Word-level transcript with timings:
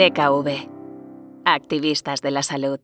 DKV. 0.00 0.48
Activistas 1.44 2.22
de 2.22 2.30
la 2.30 2.42
salud. 2.42 2.78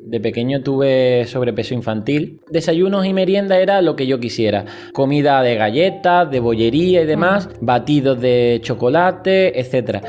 De 0.00 0.18
pequeño 0.18 0.62
tuve 0.62 1.26
sobrepeso 1.26 1.74
infantil. 1.74 2.40
Desayunos 2.48 3.04
y 3.04 3.12
merienda 3.12 3.58
era 3.58 3.82
lo 3.82 3.94
que 3.94 4.06
yo 4.06 4.18
quisiera. 4.18 4.64
Comida 4.94 5.42
de 5.42 5.56
galletas, 5.56 6.30
de 6.30 6.40
bollería 6.40 7.02
y 7.02 7.04
demás, 7.04 7.50
batidos 7.60 8.18
de 8.18 8.60
chocolate, 8.62 9.60
etc. 9.60 10.06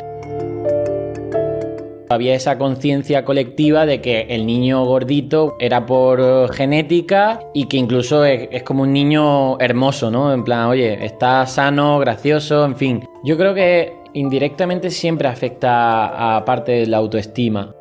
Había 2.10 2.36
esa 2.36 2.58
conciencia 2.58 3.26
colectiva 3.26 3.86
de 3.86 4.00
que 4.00 4.28
el 4.30 4.46
niño 4.46 4.86
gordito 4.86 5.58
era 5.60 5.86
por 5.86 6.54
genética 6.54 7.42
y 7.54 7.66
que 7.66 7.76
incluso 7.76 8.24
es, 8.24 8.64
como 8.64 8.84
un 8.84 8.94
niño 8.94 9.60
hermoso, 9.60 10.10
¿no? 10.10 10.34
En 10.34 10.46
plan, 10.46 10.70
oye, 10.70 11.06
está 11.06 11.46
sano, 11.46 12.00
gracioso, 12.00 12.64
en 12.64 12.78
fin. 12.78 13.04
Yo 13.26 13.38
creo 13.38 13.54
que 13.54 13.99
indirectamente 14.14 14.90
siempre 14.90 15.28
afecta 15.28 16.38
a 16.38 16.46
parte 16.46 16.72
de 16.74 16.88
la 16.88 16.98
autoestima. 16.98 17.74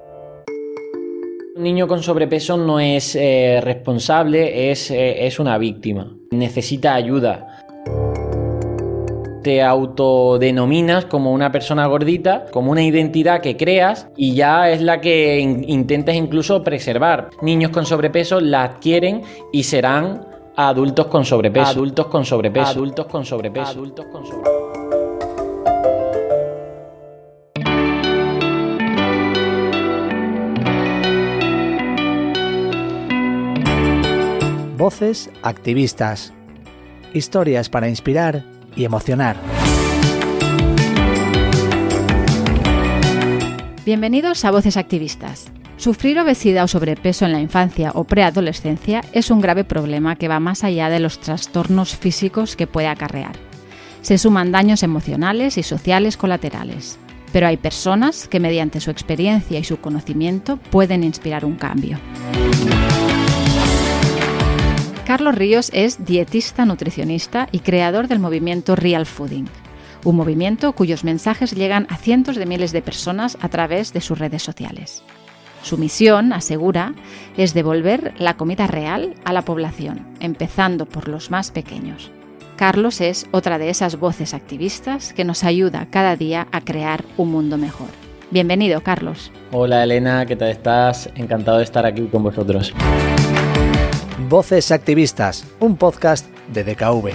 Un 1.56 1.62
niño 1.62 1.88
con 1.88 2.02
sobrepeso 2.02 2.56
no 2.56 2.78
es 2.78 3.16
eh, 3.16 3.60
responsable, 3.62 4.70
es, 4.70 4.90
eh, 4.90 5.26
es 5.26 5.40
una 5.40 5.58
víctima. 5.58 6.16
Necesita 6.30 6.94
ayuda 6.94 7.64
te 9.42 9.62
autodenominas 9.62 11.06
como 11.06 11.32
una 11.32 11.50
persona 11.50 11.86
gordita, 11.86 12.46
como 12.50 12.70
una 12.70 12.82
identidad 12.82 13.40
que 13.40 13.56
creas 13.56 14.08
y 14.16 14.34
ya 14.34 14.70
es 14.70 14.82
la 14.82 15.00
que 15.00 15.38
intentas 15.38 16.16
incluso 16.16 16.62
preservar. 16.62 17.30
Niños 17.40 17.70
con 17.70 17.86
sobrepeso 17.86 18.40
la 18.40 18.64
adquieren 18.64 19.22
y 19.52 19.62
serán 19.62 20.26
adultos 20.56 21.06
con 21.06 21.24
sobrepeso. 21.24 21.70
Adultos 21.70 22.06
con 22.08 22.24
sobrepeso. 22.24 22.70
Adultos 22.70 23.06
con 23.06 23.24
sobrepeso. 23.24 23.70
Adultos 23.70 24.06
con 24.06 24.26
sobrepeso. 24.26 24.67
Voces 34.88 35.28
activistas. 35.42 36.32
Historias 37.12 37.68
para 37.68 37.90
inspirar 37.90 38.42
y 38.74 38.86
emocionar. 38.86 39.36
Bienvenidos 43.84 44.46
a 44.46 44.50
Voces 44.50 44.78
Activistas. 44.78 45.52
Sufrir 45.76 46.18
obesidad 46.18 46.64
o 46.64 46.68
sobrepeso 46.68 47.26
en 47.26 47.32
la 47.32 47.40
infancia 47.42 47.90
o 47.94 48.04
preadolescencia 48.04 49.02
es 49.12 49.30
un 49.30 49.42
grave 49.42 49.62
problema 49.62 50.16
que 50.16 50.26
va 50.26 50.40
más 50.40 50.64
allá 50.64 50.88
de 50.88 51.00
los 51.00 51.20
trastornos 51.20 51.94
físicos 51.94 52.56
que 52.56 52.66
puede 52.66 52.88
acarrear. 52.88 53.36
Se 54.00 54.16
suman 54.16 54.52
daños 54.52 54.82
emocionales 54.82 55.58
y 55.58 55.64
sociales 55.64 56.16
colaterales, 56.16 56.98
pero 57.30 57.46
hay 57.46 57.58
personas 57.58 58.26
que 58.26 58.40
mediante 58.40 58.80
su 58.80 58.90
experiencia 58.90 59.58
y 59.58 59.64
su 59.64 59.82
conocimiento 59.82 60.56
pueden 60.56 61.04
inspirar 61.04 61.44
un 61.44 61.56
cambio. 61.56 61.98
Carlos 65.08 65.36
Ríos 65.36 65.70
es 65.72 66.04
dietista 66.04 66.66
nutricionista 66.66 67.48
y 67.50 67.60
creador 67.60 68.08
del 68.08 68.18
movimiento 68.18 68.76
Real 68.76 69.06
Fooding, 69.06 69.46
un 70.04 70.16
movimiento 70.16 70.74
cuyos 70.74 71.02
mensajes 71.02 71.52
llegan 71.52 71.86
a 71.88 71.96
cientos 71.96 72.36
de 72.36 72.44
miles 72.44 72.72
de 72.72 72.82
personas 72.82 73.38
a 73.40 73.48
través 73.48 73.94
de 73.94 74.02
sus 74.02 74.18
redes 74.18 74.42
sociales. 74.42 75.02
Su 75.62 75.78
misión, 75.78 76.34
asegura, 76.34 76.92
es 77.38 77.54
devolver 77.54 78.12
la 78.18 78.36
comida 78.36 78.66
real 78.66 79.14
a 79.24 79.32
la 79.32 79.46
población, 79.46 80.06
empezando 80.20 80.84
por 80.84 81.08
los 81.08 81.30
más 81.30 81.52
pequeños. 81.52 82.10
Carlos 82.56 83.00
es 83.00 83.28
otra 83.30 83.56
de 83.56 83.70
esas 83.70 83.98
voces 83.98 84.34
activistas 84.34 85.14
que 85.14 85.24
nos 85.24 85.42
ayuda 85.42 85.86
cada 85.90 86.16
día 86.16 86.48
a 86.52 86.60
crear 86.60 87.02
un 87.16 87.30
mundo 87.30 87.56
mejor. 87.56 87.88
Bienvenido, 88.30 88.82
Carlos. 88.82 89.32
Hola, 89.52 89.84
Elena, 89.84 90.26
¿qué 90.26 90.36
tal 90.36 90.50
estás? 90.50 91.08
Encantado 91.14 91.56
de 91.56 91.64
estar 91.64 91.86
aquí 91.86 92.06
con 92.08 92.24
vosotros. 92.24 92.74
Voces 94.28 94.70
Activistas, 94.72 95.42
un 95.58 95.78
podcast 95.78 96.26
de 96.52 96.62
DKV. 96.62 97.12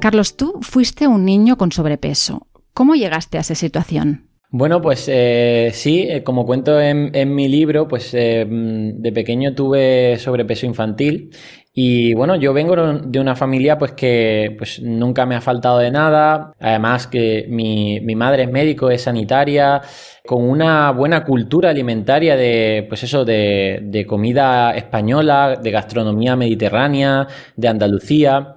Carlos, 0.00 0.36
tú 0.36 0.60
fuiste 0.60 1.08
un 1.08 1.24
niño 1.24 1.56
con 1.56 1.72
sobrepeso. 1.72 2.46
¿Cómo 2.74 2.94
llegaste 2.94 3.38
a 3.38 3.40
esa 3.40 3.56
situación? 3.56 4.28
Bueno, 4.50 4.80
pues 4.80 5.06
eh, 5.08 5.70
sí, 5.72 6.06
eh, 6.08 6.22
como 6.22 6.46
cuento 6.46 6.80
en, 6.80 7.34
mi 7.34 7.48
libro, 7.48 7.88
pues 7.88 8.14
eh, 8.14 8.46
de 8.48 9.12
pequeño 9.12 9.54
tuve 9.54 10.16
sobrepeso 10.18 10.66
infantil 10.66 11.30
y 11.74 12.12
bueno, 12.14 12.36
yo 12.36 12.52
vengo 12.52 12.76
de 12.76 13.18
una 13.18 13.34
familia 13.34 13.78
pues 13.78 13.92
que 13.92 14.54
pues 14.58 14.80
nunca 14.82 15.24
me 15.24 15.36
ha 15.36 15.40
faltado 15.40 15.78
de 15.78 15.90
nada, 15.90 16.52
además 16.60 17.06
que 17.06 17.46
mi, 17.48 17.98
mi 18.00 18.14
madre 18.14 18.42
es 18.42 18.50
médico, 18.50 18.90
es 18.90 19.02
sanitaria, 19.02 19.80
con 20.26 20.44
una 20.44 20.90
buena 20.92 21.24
cultura 21.24 21.70
alimentaria 21.70 22.36
de 22.36 22.84
pues 22.88 23.02
eso, 23.04 23.24
de, 23.24 23.80
de 23.84 24.06
comida 24.06 24.72
española, 24.72 25.56
de 25.62 25.70
gastronomía 25.70 26.36
mediterránea, 26.36 27.26
de 27.56 27.68
Andalucía. 27.68 28.56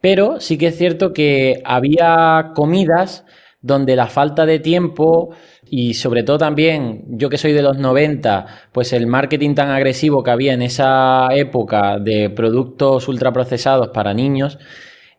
Pero 0.00 0.40
sí 0.40 0.58
que 0.58 0.68
es 0.68 0.78
cierto 0.78 1.12
que 1.12 1.60
había 1.64 2.52
comidas 2.54 3.24
donde 3.60 3.96
la 3.96 4.06
falta 4.06 4.46
de 4.46 4.60
tiempo 4.60 5.34
y 5.70 5.94
sobre 5.94 6.22
todo 6.22 6.38
también, 6.38 7.04
yo 7.08 7.28
que 7.28 7.38
soy 7.38 7.52
de 7.52 7.62
los 7.62 7.78
90, 7.78 8.46
pues 8.72 8.92
el 8.92 9.06
marketing 9.06 9.54
tan 9.54 9.70
agresivo 9.70 10.22
que 10.22 10.30
había 10.30 10.54
en 10.54 10.62
esa 10.62 11.28
época 11.32 11.98
de 11.98 12.30
productos 12.30 13.08
ultraprocesados 13.08 13.88
para 13.88 14.14
niños, 14.14 14.58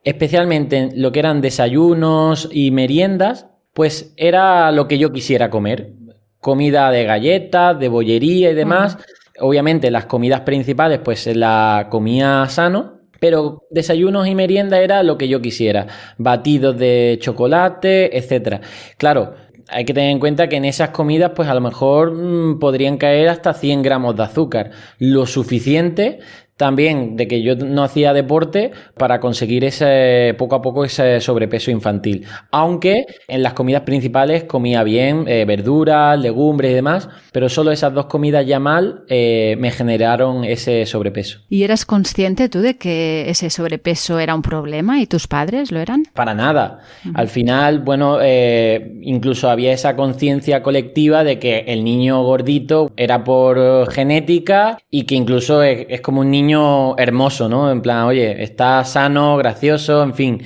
especialmente 0.04 0.90
lo 0.96 1.12
que 1.12 1.20
eran 1.20 1.42
desayunos 1.42 2.50
y 2.52 2.72
meriendas, 2.72 3.48
pues 3.74 4.14
era 4.18 4.72
lo 4.72 4.88
que 4.88 4.98
yo 4.98 5.12
quisiera 5.12 5.50
comer. 5.50 5.94
Comida 6.40 6.90
de 6.92 7.04
galletas, 7.04 7.80
de 7.80 7.90
bollería 7.90 8.52
y 8.52 8.56
demás. 8.56 8.98
Obviamente 9.40 9.92
las 9.92 10.06
comidas 10.06 10.42
principales 10.42 11.00
pues 11.04 11.28
la 11.36 11.88
comía 11.90 12.46
sano, 12.50 13.00
pero 13.20 13.64
desayunos 13.70 14.28
y 14.28 14.36
merienda 14.36 14.82
era 14.82 15.04
lo 15.04 15.18
que 15.18 15.28
yo 15.28 15.42
quisiera. 15.42 15.88
Batidos 16.18 16.78
de 16.78 17.18
chocolate, 17.22 18.18
etcétera. 18.18 18.62
Claro, 18.98 19.36
hay 19.72 19.86
que 19.86 19.94
tener 19.94 20.12
en 20.12 20.20
cuenta 20.20 20.50
que 20.50 20.58
en 20.58 20.66
esas 20.66 20.90
comidas, 20.90 21.32
pues 21.36 21.48
a 21.50 21.54
lo 21.54 21.62
mejor 21.62 22.14
mm, 22.14 22.60
podrían 22.60 22.98
caer 22.98 23.30
hasta 23.30 23.54
100 23.54 23.82
gramos 23.82 24.16
de 24.16 24.24
azúcar. 24.24 24.72
Lo 24.98 25.26
suficiente 25.26 26.20
también 26.60 27.16
de 27.16 27.30
que 27.30 27.42
yo 27.42 27.56
no 27.56 27.84
hacía 27.84 28.12
deporte 28.12 28.72
para 28.98 29.22
conseguir 29.22 29.64
ese 29.64 30.36
poco 30.38 30.56
a 30.56 30.62
poco 30.62 30.84
ese 30.84 31.22
sobrepeso 31.22 31.72
infantil. 31.72 32.26
Aunque 32.52 33.06
en 33.30 33.44
las 33.44 33.54
comidas 33.54 33.84
principales 33.84 34.44
comía 34.44 34.84
bien 34.84 35.24
eh, 35.30 35.46
verduras, 35.46 36.20
legumbres 36.20 36.72
y 36.72 36.74
demás, 36.74 37.08
pero 37.32 37.48
solo 37.48 37.72
esas 37.72 37.94
dos 37.94 38.08
comidas 38.08 38.46
ya 38.46 38.60
mal 38.60 39.06
eh, 39.08 39.56
me 39.58 39.72
generaron 39.72 40.44
ese 40.44 40.86
sobrepeso. 40.86 41.40
¿Y 41.50 41.64
eras 41.64 41.86
consciente 41.86 42.50
tú 42.50 42.60
de 42.60 42.76
que 42.76 43.30
ese 43.30 43.50
sobrepeso 43.50 44.20
era 44.20 44.36
un 44.36 44.42
problema 44.42 45.00
y 45.00 45.08
tus 45.08 45.28
padres 45.28 45.72
lo 45.72 45.80
eran? 45.80 46.04
Para 46.14 46.34
nada. 46.34 46.80
Al 47.14 47.30
final, 47.30 47.80
bueno, 47.80 48.18
eh, 48.22 49.00
incluso 49.02 49.50
había 49.50 49.72
esa 49.72 49.96
conciencia 49.96 50.62
colectiva 50.62 51.24
de 51.24 51.40
que 51.40 51.60
el 51.68 51.86
niño 51.86 52.22
gordito 52.22 52.92
era 52.98 53.24
por 53.24 53.90
genética 53.94 54.78
y 54.92 55.04
que 55.04 55.16
incluso 55.16 55.64
es 55.64 56.02
como 56.02 56.20
un 56.20 56.32
niño 56.32 56.49
hermoso, 56.98 57.50
¿no? 57.50 57.72
En 57.72 57.82
plan, 57.82 58.06
oye, 58.06 58.44
está 58.44 58.84
sano, 58.84 59.38
gracioso, 59.38 60.04
en 60.04 60.14
fin. 60.14 60.42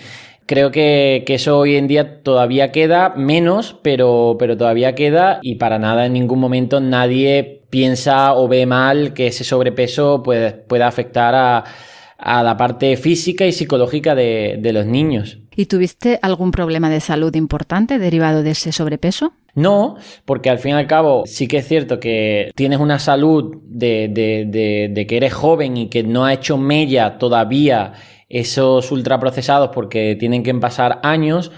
Creo 0.45 0.71
que, 0.71 1.23
eso 1.27 1.57
hoy 1.57 1.75
en 1.77 1.87
día 1.87 2.21
todavía 2.21 2.71
queda 2.71 3.13
menos, 3.15 3.77
pero, 3.81 4.35
pero 4.37 4.57
todavía 4.57 4.93
queda 4.93 5.39
y 5.41 5.55
para 5.55 5.79
nada 5.79 6.05
en 6.05 6.13
ningún 6.13 6.39
momento 6.39 6.81
nadie 6.81 7.61
piensa 7.69 8.33
o 8.35 8.47
ve 8.47 8.65
mal 8.65 9.13
que 9.13 9.27
ese 9.27 9.43
sobrepeso 9.43 10.21
pueda 10.21 10.87
afectar 10.87 11.33
a, 11.35 11.63
la 12.43 12.55
parte 12.57 12.95
física 12.97 13.45
y 13.45 13.51
psicológica 13.51 14.15
de, 14.15 14.57
de 14.59 14.73
los 14.73 14.85
niños. 14.85 15.39
¿Y 15.55 15.65
tuviste 15.67 16.19
algún 16.21 16.51
problema 16.51 16.89
de 16.89 16.99
salud 16.99 17.33
importante 17.35 17.99
derivado 17.99 18.43
de 18.43 18.51
ese 18.51 18.71
sobrepeso? 18.71 19.33
No, 19.55 19.97
porque 20.25 20.49
al 20.49 20.57
fin 20.57 20.71
y 20.71 20.75
al 20.75 20.87
cabo 20.87 21.23
sí 21.25 21.47
que 21.47 21.57
es 21.57 21.67
cierto 21.67 21.99
que 21.99 22.51
tienes 22.55 22.79
una 22.79 22.97
salud 22.97 23.57
de, 23.65 24.09
de, 24.09 24.89
de, 24.89 25.07
que 25.07 25.17
eres 25.17 25.33
joven 25.33 25.77
y 25.77 25.89
que 25.89 26.01
no 26.03 26.25
ha 26.25 26.33
hecho 26.33 26.57
mella 26.57 27.19
todavía 27.19 27.93
esos 28.29 28.91
ultraprocesados 28.91 29.69
porque 29.69 30.15
tienen 30.19 30.41
que 30.41 30.53
pasar 30.55 30.99
años. 31.03 31.51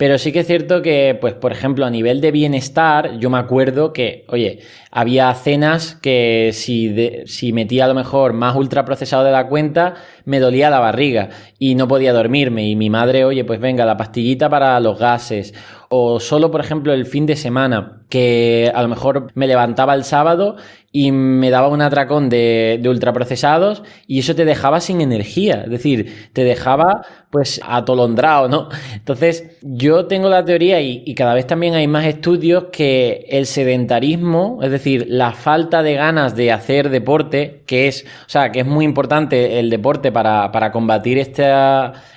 Pero 0.00 0.16
sí 0.16 0.32
que 0.32 0.40
es 0.40 0.46
cierto 0.46 0.80
que, 0.80 1.14
pues, 1.20 1.34
por 1.34 1.52
ejemplo, 1.52 1.84
a 1.84 1.90
nivel 1.90 2.22
de 2.22 2.30
bienestar, 2.30 3.18
yo 3.18 3.28
me 3.28 3.36
acuerdo 3.36 3.92
que, 3.92 4.24
oye, 4.28 4.60
había 4.90 5.34
cenas 5.34 5.94
que 5.94 6.52
si, 6.54 7.26
si 7.26 7.52
metía 7.52 7.84
a 7.84 7.88
lo 7.88 7.92
mejor 7.92 8.32
más 8.32 8.56
ultraprocesado 8.56 9.24
de 9.24 9.30
la 9.30 9.46
cuenta, 9.46 9.96
me 10.24 10.40
dolía 10.40 10.70
la 10.70 10.78
barriga 10.78 11.28
y 11.58 11.74
no 11.74 11.86
podía 11.86 12.14
dormirme. 12.14 12.66
Y 12.66 12.76
mi 12.76 12.88
madre, 12.88 13.26
oye, 13.26 13.44
pues 13.44 13.60
venga, 13.60 13.84
la 13.84 13.98
pastillita 13.98 14.48
para 14.48 14.80
los 14.80 14.98
gases. 14.98 15.52
O 15.90 16.18
solo, 16.18 16.50
por 16.50 16.62
ejemplo, 16.62 16.94
el 16.94 17.04
fin 17.04 17.26
de 17.26 17.36
semana, 17.36 18.00
que 18.08 18.72
a 18.74 18.80
lo 18.80 18.88
mejor 18.88 19.30
me 19.34 19.46
levantaba 19.46 19.92
el 19.92 20.04
sábado 20.04 20.56
y 20.92 21.12
me 21.12 21.50
daba 21.50 21.68
un 21.68 21.82
atracón 21.82 22.28
de, 22.28 22.80
de, 22.82 22.88
ultraprocesados 22.88 23.84
y 24.08 24.18
eso 24.18 24.34
te 24.34 24.44
dejaba 24.44 24.80
sin 24.80 25.00
energía, 25.00 25.62
es 25.64 25.70
decir, 25.70 26.30
te 26.32 26.42
dejaba 26.42 27.06
pues 27.30 27.60
atolondrado, 27.64 28.48
¿no? 28.48 28.68
Entonces 28.94 29.56
yo 29.62 30.06
tengo 30.06 30.28
la 30.28 30.44
teoría 30.44 30.80
y, 30.80 31.04
y 31.06 31.14
cada 31.14 31.34
vez 31.34 31.46
también 31.46 31.74
hay 31.74 31.86
más 31.86 32.06
estudios 32.06 32.64
que 32.72 33.24
el 33.28 33.46
sedentarismo, 33.46 34.58
es 34.62 34.72
decir, 34.72 35.06
la 35.08 35.30
falta 35.30 35.84
de 35.84 35.94
ganas 35.94 36.34
de 36.34 36.50
hacer 36.50 36.90
deporte, 36.90 37.62
que 37.66 37.86
es, 37.86 38.04
o 38.26 38.28
sea, 38.28 38.50
que 38.50 38.60
es 38.60 38.66
muy 38.66 38.84
importante 38.84 39.60
el 39.60 39.70
deporte 39.70 40.10
para, 40.10 40.50
para 40.50 40.72
combatir 40.72 41.18
este, 41.18 41.48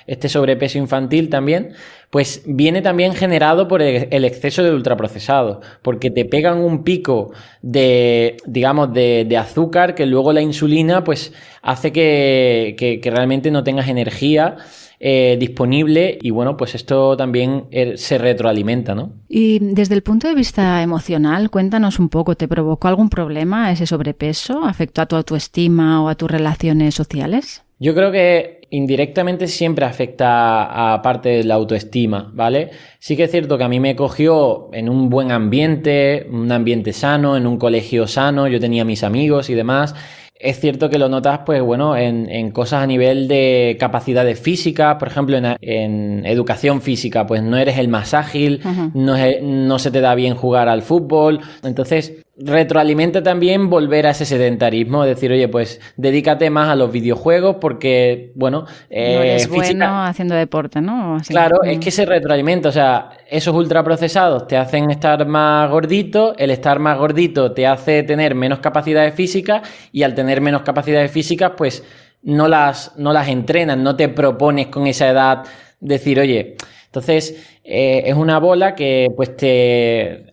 este 0.08 0.28
sobrepeso 0.28 0.78
infantil 0.78 1.28
también, 1.30 1.74
pues 2.14 2.42
viene 2.46 2.80
también 2.80 3.12
generado 3.12 3.66
por 3.66 3.82
el 3.82 4.24
exceso 4.24 4.62
de 4.62 4.72
ultraprocesado, 4.72 5.60
porque 5.82 6.12
te 6.12 6.24
pegan 6.24 6.58
un 6.58 6.84
pico 6.84 7.32
de, 7.60 8.36
digamos, 8.46 8.92
de, 8.92 9.36
azúcar 9.36 9.96
que 9.96 10.06
luego 10.06 10.32
la 10.32 10.40
insulina 10.40 11.02
pues 11.02 11.32
hace 11.60 11.90
que, 11.90 12.76
que, 12.78 13.10
realmente 13.10 13.50
no 13.50 13.64
tengas 13.64 13.88
energía 13.88 14.58
eh, 15.00 15.36
disponible 15.40 16.16
y 16.22 16.30
bueno, 16.30 16.56
pues 16.56 16.76
esto 16.76 17.16
también 17.16 17.64
er, 17.72 17.98
se 17.98 18.16
retroalimenta, 18.16 18.94
¿no? 18.94 19.14
Y 19.28 19.58
desde 19.58 19.96
el 19.96 20.04
punto 20.04 20.28
de 20.28 20.36
vista 20.36 20.84
emocional, 20.84 21.50
cuéntanos 21.50 21.98
un 21.98 22.10
poco, 22.10 22.36
¿te 22.36 22.46
provocó 22.46 22.86
algún 22.86 23.10
problema 23.10 23.72
ese 23.72 23.86
sobrepeso? 23.86 24.62
¿Afectó 24.64 25.02
a 25.02 25.06
tu 25.06 25.16
autoestima 25.16 26.00
o 26.00 26.08
a 26.08 26.14
tus 26.14 26.30
relaciones 26.30 26.94
sociales? 26.94 27.64
Yo 27.80 27.92
creo 27.94 28.12
que 28.12 28.53
indirectamente 28.70 29.48
siempre 29.48 29.84
afecta 29.84 30.94
a 30.94 31.02
parte 31.02 31.28
de 31.30 31.44
la 31.44 31.54
autoestima, 31.54 32.30
¿vale? 32.34 32.70
Sí 32.98 33.16
que 33.16 33.24
es 33.24 33.30
cierto 33.30 33.58
que 33.58 33.64
a 33.64 33.68
mí 33.68 33.80
me 33.80 33.96
cogió 33.96 34.68
en 34.72 34.88
un 34.88 35.10
buen 35.10 35.32
ambiente, 35.32 36.26
un 36.30 36.50
ambiente 36.52 36.92
sano, 36.92 37.36
en 37.36 37.46
un 37.46 37.58
colegio 37.58 38.06
sano, 38.06 38.48
yo 38.48 38.60
tenía 38.60 38.84
mis 38.84 39.04
amigos 39.04 39.50
y 39.50 39.54
demás. 39.54 39.94
Es 40.34 40.60
cierto 40.60 40.90
que 40.90 40.98
lo 40.98 41.08
notas, 41.08 41.40
pues 41.46 41.62
bueno, 41.62 41.96
en, 41.96 42.50
cosas 42.50 42.82
a 42.82 42.86
nivel 42.86 43.28
de 43.28 43.76
capacidades 43.78 44.38
físicas, 44.40 44.96
por 44.96 45.08
ejemplo, 45.08 45.36
en, 45.38 46.26
educación 46.26 46.82
física, 46.82 47.26
pues 47.26 47.42
no 47.42 47.56
eres 47.56 47.78
el 47.78 47.88
más 47.88 48.14
ágil, 48.14 48.60
no, 48.94 49.16
no 49.42 49.78
se 49.78 49.90
te 49.90 50.00
da 50.00 50.14
bien 50.14 50.34
jugar 50.34 50.68
al 50.68 50.82
fútbol. 50.82 51.40
Entonces, 51.62 52.23
retroalimenta 52.36 53.22
también 53.22 53.70
volver 53.70 54.06
a 54.06 54.10
ese 54.10 54.24
sedentarismo, 54.24 55.04
decir, 55.04 55.30
oye, 55.30 55.46
pues 55.48 55.80
dedícate 55.96 56.50
más 56.50 56.68
a 56.68 56.74
los 56.74 56.90
videojuegos 56.90 57.56
porque, 57.60 58.32
bueno, 58.34 58.66
eh, 58.90 59.14
no 59.14 59.22
eres 59.22 59.48
bueno 59.48 60.04
haciendo 60.04 60.34
deporte, 60.34 60.80
¿no? 60.80 61.18
Claro, 61.28 61.62
es 61.62 61.78
que 61.78 61.92
se 61.92 62.04
retroalimenta, 62.04 62.70
o 62.70 62.72
sea, 62.72 63.10
esos 63.30 63.54
ultraprocesados 63.54 64.48
te 64.48 64.56
hacen 64.56 64.90
estar 64.90 65.26
más 65.26 65.70
gordito, 65.70 66.34
el 66.36 66.50
estar 66.50 66.80
más 66.80 66.98
gordito 66.98 67.52
te 67.52 67.66
hace 67.66 68.02
tener 68.02 68.34
menos 68.34 68.58
capacidades 68.58 69.14
físicas 69.14 69.68
y 69.92 70.02
al 70.02 70.14
tener 70.14 70.40
menos 70.40 70.62
capacidades 70.62 71.12
físicas, 71.12 71.52
pues 71.56 71.84
no 72.22 72.48
las, 72.48 72.96
no 72.96 73.12
las 73.12 73.28
entrenas, 73.28 73.78
no 73.78 73.94
te 73.94 74.08
propones 74.08 74.68
con 74.68 74.88
esa 74.88 75.08
edad 75.08 75.44
decir, 75.78 76.18
oye, 76.18 76.56
entonces 76.86 77.58
eh, 77.62 78.02
es 78.06 78.14
una 78.14 78.38
bola 78.38 78.74
que 78.74 79.08
pues 79.14 79.36
te 79.36 80.26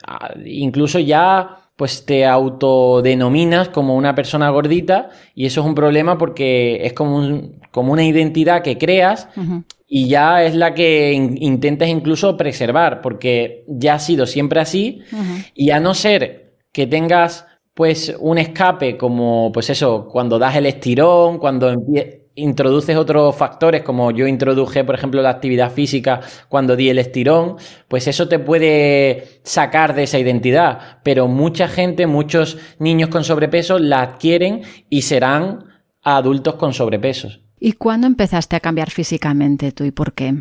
incluso 0.46 1.00
ya 1.00 1.61
pues 1.82 2.06
te 2.06 2.28
autodenominas 2.28 3.70
como 3.70 3.96
una 3.96 4.14
persona 4.14 4.52
gordita 4.52 5.10
y 5.34 5.48
eso 5.48 5.62
es 5.62 5.66
un 5.66 5.74
problema 5.74 6.16
porque 6.16 6.86
es 6.86 6.94
como, 6.94 7.42
como 7.72 7.92
una 7.92 8.06
identidad 8.06 8.62
que 8.62 8.78
creas 8.78 9.28
y 9.88 10.08
ya 10.08 10.44
es 10.44 10.54
la 10.54 10.76
que 10.76 11.12
intentas 11.12 11.90
incluso 11.90 12.38
preservar 12.38 13.02
porque 13.02 13.64
ya 13.68 13.96
ha 13.96 14.00
sido 14.00 14.28
siempre 14.28 14.60
así 14.60 15.02
y 15.56 15.72
a 15.72 15.80
no 15.80 15.96
ser 15.96 16.52
que 16.72 16.86
tengas 16.86 17.48
pues 17.74 18.16
un 18.20 18.38
escape 18.38 18.96
como 18.96 19.52
pues 19.52 19.72
eso, 19.72 20.08
cuando 20.08 20.38
das 20.38 20.56
el 20.58 20.68
estirón, 20.68 21.40
cuando 21.40 21.74
introduces 22.36 22.96
otros 22.98 23.36
factores, 23.36 23.84
como 23.84 24.12
yo 24.12 24.28
introduje, 24.28 24.84
por 24.84 24.96
ejemplo, 24.96 25.22
la 25.22 25.30
actividad 25.30 25.72
física 25.72 26.22
cuando 26.50 26.76
di 26.76 26.90
el 26.90 27.00
estirón, 27.00 27.58
pues 27.88 28.08
eso 28.08 28.28
te 28.28 28.40
puede 28.40 29.42
sacar 29.44 29.94
de 29.94 30.04
esa 30.04 30.20
identidad. 30.20 31.00
Pero 31.04 31.28
mucha 31.28 31.68
gente, 31.68 32.08
muchos 32.08 32.58
niños 32.80 33.10
con 33.10 33.24
sobrepeso 33.24 33.80
la 33.80 34.02
adquieren 34.02 34.62
y 34.90 35.02
serán 35.04 35.66
adultos 36.02 36.56
con 36.56 36.74
sobrepesos. 36.74 37.42
¿Y 37.60 37.74
cuándo 37.74 38.08
empezaste 38.08 38.56
a 38.56 38.60
cambiar 38.60 38.90
físicamente 38.90 39.72
tú 39.72 39.84
y 39.84 39.92
por 39.92 40.14
qué? 40.14 40.34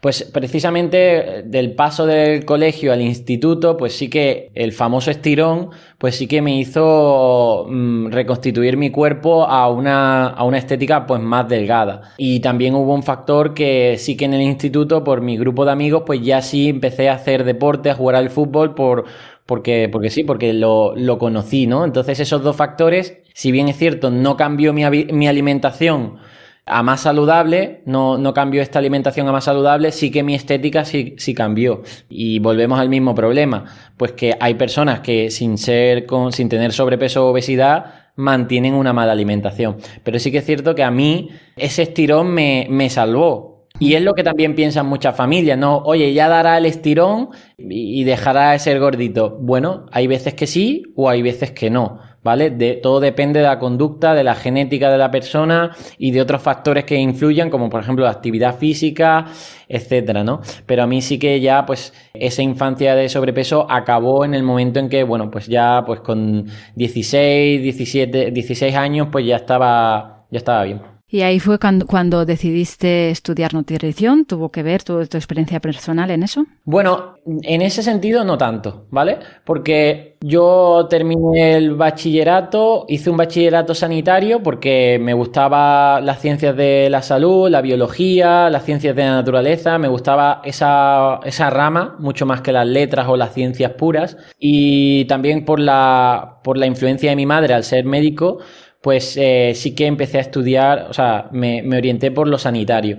Pues 0.00 0.24
precisamente 0.24 1.42
del 1.44 1.74
paso 1.74 2.06
del 2.06 2.44
colegio 2.44 2.92
al 2.92 3.00
instituto, 3.00 3.76
pues 3.76 3.94
sí 3.94 4.08
que 4.08 4.50
el 4.54 4.72
famoso 4.72 5.10
estirón, 5.10 5.70
pues 5.98 6.16
sí 6.16 6.26
que 6.26 6.42
me 6.42 6.58
hizo 6.58 7.66
mm, 7.68 8.08
reconstituir 8.08 8.76
mi 8.76 8.90
cuerpo 8.90 9.44
a 9.44 9.70
una, 9.70 10.28
a 10.28 10.44
una 10.44 10.58
estética 10.58 11.06
pues 11.06 11.20
más 11.20 11.48
delgada. 11.48 12.14
Y 12.18 12.40
también 12.40 12.74
hubo 12.74 12.94
un 12.94 13.02
factor 13.02 13.54
que 13.54 13.96
sí 13.98 14.16
que 14.16 14.26
en 14.26 14.34
el 14.34 14.42
instituto, 14.42 15.04
por 15.04 15.20
mi 15.20 15.36
grupo 15.36 15.64
de 15.64 15.72
amigos, 15.72 16.02
pues 16.06 16.22
ya 16.22 16.42
sí 16.42 16.68
empecé 16.68 17.08
a 17.08 17.14
hacer 17.14 17.44
deporte, 17.44 17.90
a 17.90 17.94
jugar 17.94 18.16
al 18.16 18.30
fútbol 18.30 18.74
por, 18.74 19.04
porque, 19.46 19.88
porque 19.90 20.10
sí, 20.10 20.24
porque 20.24 20.52
lo, 20.52 20.94
lo 20.96 21.18
conocí, 21.18 21.66
¿no? 21.66 21.84
Entonces 21.84 22.20
esos 22.20 22.42
dos 22.42 22.56
factores, 22.56 23.18
si 23.32 23.52
bien 23.52 23.68
es 23.68 23.76
cierto, 23.76 24.10
no 24.10 24.36
cambió 24.36 24.72
mi, 24.72 24.84
mi 24.84 25.28
alimentación, 25.28 26.18
a 26.66 26.82
más 26.82 27.02
saludable, 27.02 27.82
no, 27.86 28.18
no 28.18 28.34
cambió 28.34 28.60
esta 28.60 28.80
alimentación 28.80 29.28
a 29.28 29.32
más 29.32 29.44
saludable, 29.44 29.92
sí 29.92 30.10
que 30.10 30.24
mi 30.24 30.34
estética 30.34 30.84
sí, 30.84 31.14
sí 31.16 31.32
cambió. 31.32 31.82
Y 32.08 32.40
volvemos 32.40 32.80
al 32.80 32.88
mismo 32.88 33.14
problema, 33.14 33.64
pues 33.96 34.12
que 34.12 34.36
hay 34.40 34.54
personas 34.54 35.00
que 35.00 35.30
sin 35.30 35.58
ser 35.58 36.06
con, 36.06 36.32
sin 36.32 36.48
tener 36.48 36.72
sobrepeso 36.72 37.24
o 37.24 37.30
obesidad, 37.30 38.10
mantienen 38.16 38.74
una 38.74 38.92
mala 38.92 39.12
alimentación. 39.12 39.76
Pero 40.02 40.18
sí 40.18 40.32
que 40.32 40.38
es 40.38 40.44
cierto 40.44 40.74
que 40.74 40.82
a 40.82 40.90
mí 40.90 41.30
ese 41.56 41.82
estirón 41.82 42.28
me, 42.28 42.66
me 42.68 42.90
salvó. 42.90 43.68
Y 43.78 43.94
es 43.94 44.02
lo 44.02 44.14
que 44.14 44.24
también 44.24 44.54
piensan 44.54 44.86
muchas 44.86 45.14
familias, 45.14 45.58
¿no? 45.58 45.82
Oye, 45.84 46.14
ya 46.14 46.28
dará 46.28 46.56
el 46.56 46.64
estirón 46.64 47.28
y 47.58 48.04
dejará 48.04 48.52
de 48.52 48.58
ser 48.58 48.80
gordito. 48.80 49.36
Bueno, 49.38 49.84
hay 49.92 50.06
veces 50.06 50.32
que 50.32 50.46
sí 50.46 50.82
o 50.96 51.10
hay 51.10 51.20
veces 51.20 51.50
que 51.50 51.68
no. 51.68 52.00
¿Vale? 52.26 52.50
Todo 52.82 52.98
depende 52.98 53.38
de 53.38 53.46
la 53.46 53.58
conducta, 53.60 54.12
de 54.12 54.24
la 54.24 54.34
genética 54.34 54.90
de 54.90 54.98
la 54.98 55.12
persona 55.12 55.70
y 55.96 56.10
de 56.10 56.20
otros 56.20 56.42
factores 56.42 56.84
que 56.84 56.96
influyan, 56.96 57.50
como 57.50 57.70
por 57.70 57.80
ejemplo 57.80 58.04
la 58.04 58.10
actividad 58.10 58.58
física, 58.58 59.26
etcétera, 59.68 60.24
¿no? 60.24 60.40
Pero 60.66 60.82
a 60.82 60.86
mí 60.88 61.00
sí 61.00 61.18
que 61.18 61.40
ya, 61.40 61.64
pues, 61.64 61.94
esa 62.14 62.42
infancia 62.42 62.96
de 62.96 63.08
sobrepeso 63.08 63.70
acabó 63.70 64.24
en 64.24 64.34
el 64.34 64.42
momento 64.42 64.80
en 64.80 64.88
que, 64.88 65.04
bueno, 65.04 65.30
pues 65.30 65.46
ya, 65.46 65.84
pues 65.86 66.00
con 66.00 66.46
16, 66.74 67.62
17, 67.62 68.32
16 68.32 68.74
años, 68.74 69.08
pues 69.12 69.24
ya 69.24 69.36
estaba, 69.36 70.26
ya 70.30 70.38
estaba 70.38 70.64
bien. 70.64 70.95
Y 71.08 71.20
ahí 71.20 71.38
fue 71.38 71.58
cuando, 71.60 72.26
decidiste 72.26 73.10
estudiar 73.10 73.54
nutrición. 73.54 74.24
¿Tuvo 74.24 74.50
que 74.50 74.64
ver 74.64 74.82
tu, 74.82 75.06
tu 75.06 75.16
experiencia 75.16 75.60
personal 75.60 76.10
en 76.10 76.24
eso? 76.24 76.44
Bueno, 76.64 77.14
en 77.24 77.62
ese 77.62 77.84
sentido 77.84 78.24
no 78.24 78.36
tanto, 78.36 78.86
¿vale? 78.90 79.18
Porque 79.44 80.16
yo 80.20 80.88
terminé 80.90 81.56
el 81.56 81.74
bachillerato, 81.76 82.86
hice 82.88 83.10
un 83.10 83.16
bachillerato 83.16 83.72
sanitario 83.72 84.42
porque 84.42 84.98
me 85.00 85.14
gustaba 85.14 86.00
las 86.00 86.20
ciencias 86.20 86.56
de 86.56 86.88
la 86.90 87.02
salud, 87.02 87.48
la 87.48 87.60
biología, 87.60 88.50
las 88.50 88.64
ciencias 88.64 88.96
de 88.96 89.04
la 89.04 89.14
naturaleza, 89.14 89.78
me 89.78 89.86
gustaba 89.86 90.40
esa, 90.44 91.20
esa 91.24 91.50
rama 91.50 91.94
mucho 92.00 92.26
más 92.26 92.40
que 92.40 92.50
las 92.50 92.66
letras 92.66 93.06
o 93.08 93.16
las 93.16 93.32
ciencias 93.32 93.72
puras. 93.72 94.16
Y 94.40 95.04
también 95.04 95.44
por 95.44 95.60
la, 95.60 96.40
por 96.42 96.58
la 96.58 96.66
influencia 96.66 97.10
de 97.10 97.16
mi 97.16 97.26
madre 97.26 97.54
al 97.54 97.62
ser 97.62 97.84
médico, 97.84 98.38
pues 98.86 99.16
eh, 99.16 99.50
sí 99.56 99.74
que 99.74 99.84
empecé 99.84 100.18
a 100.18 100.20
estudiar, 100.20 100.86
o 100.88 100.92
sea, 100.92 101.28
me, 101.32 101.60
orienté 101.76 102.12
por 102.12 102.28
lo 102.28 102.38
sanitario. 102.38 102.98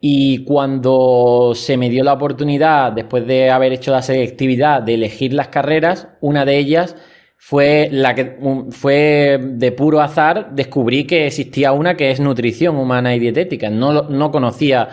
Y 0.00 0.44
cuando 0.44 1.52
se 1.54 1.76
me 1.76 1.90
dio 1.90 2.02
la 2.04 2.14
oportunidad, 2.14 2.92
después 2.92 3.26
de 3.26 3.50
haber 3.50 3.74
hecho 3.74 3.92
la 3.92 4.00
selectividad, 4.00 4.80
de 4.80 4.94
elegir 4.94 5.34
las 5.34 5.48
carreras, 5.48 6.08
una 6.22 6.46
de 6.46 6.56
ellas 6.56 6.96
fue 7.36 7.90
la 7.92 8.14
que 8.14 8.38
fue 8.70 9.38
de 9.42 9.72
puro 9.72 10.00
azar, 10.00 10.52
descubrí 10.54 11.04
que 11.04 11.26
existía 11.26 11.72
una 11.72 11.98
que 11.98 12.10
es 12.10 12.18
nutrición 12.18 12.78
humana 12.78 13.14
y 13.14 13.18
dietética. 13.18 13.68
No, 13.68 14.04
no 14.08 14.30
conocía, 14.30 14.88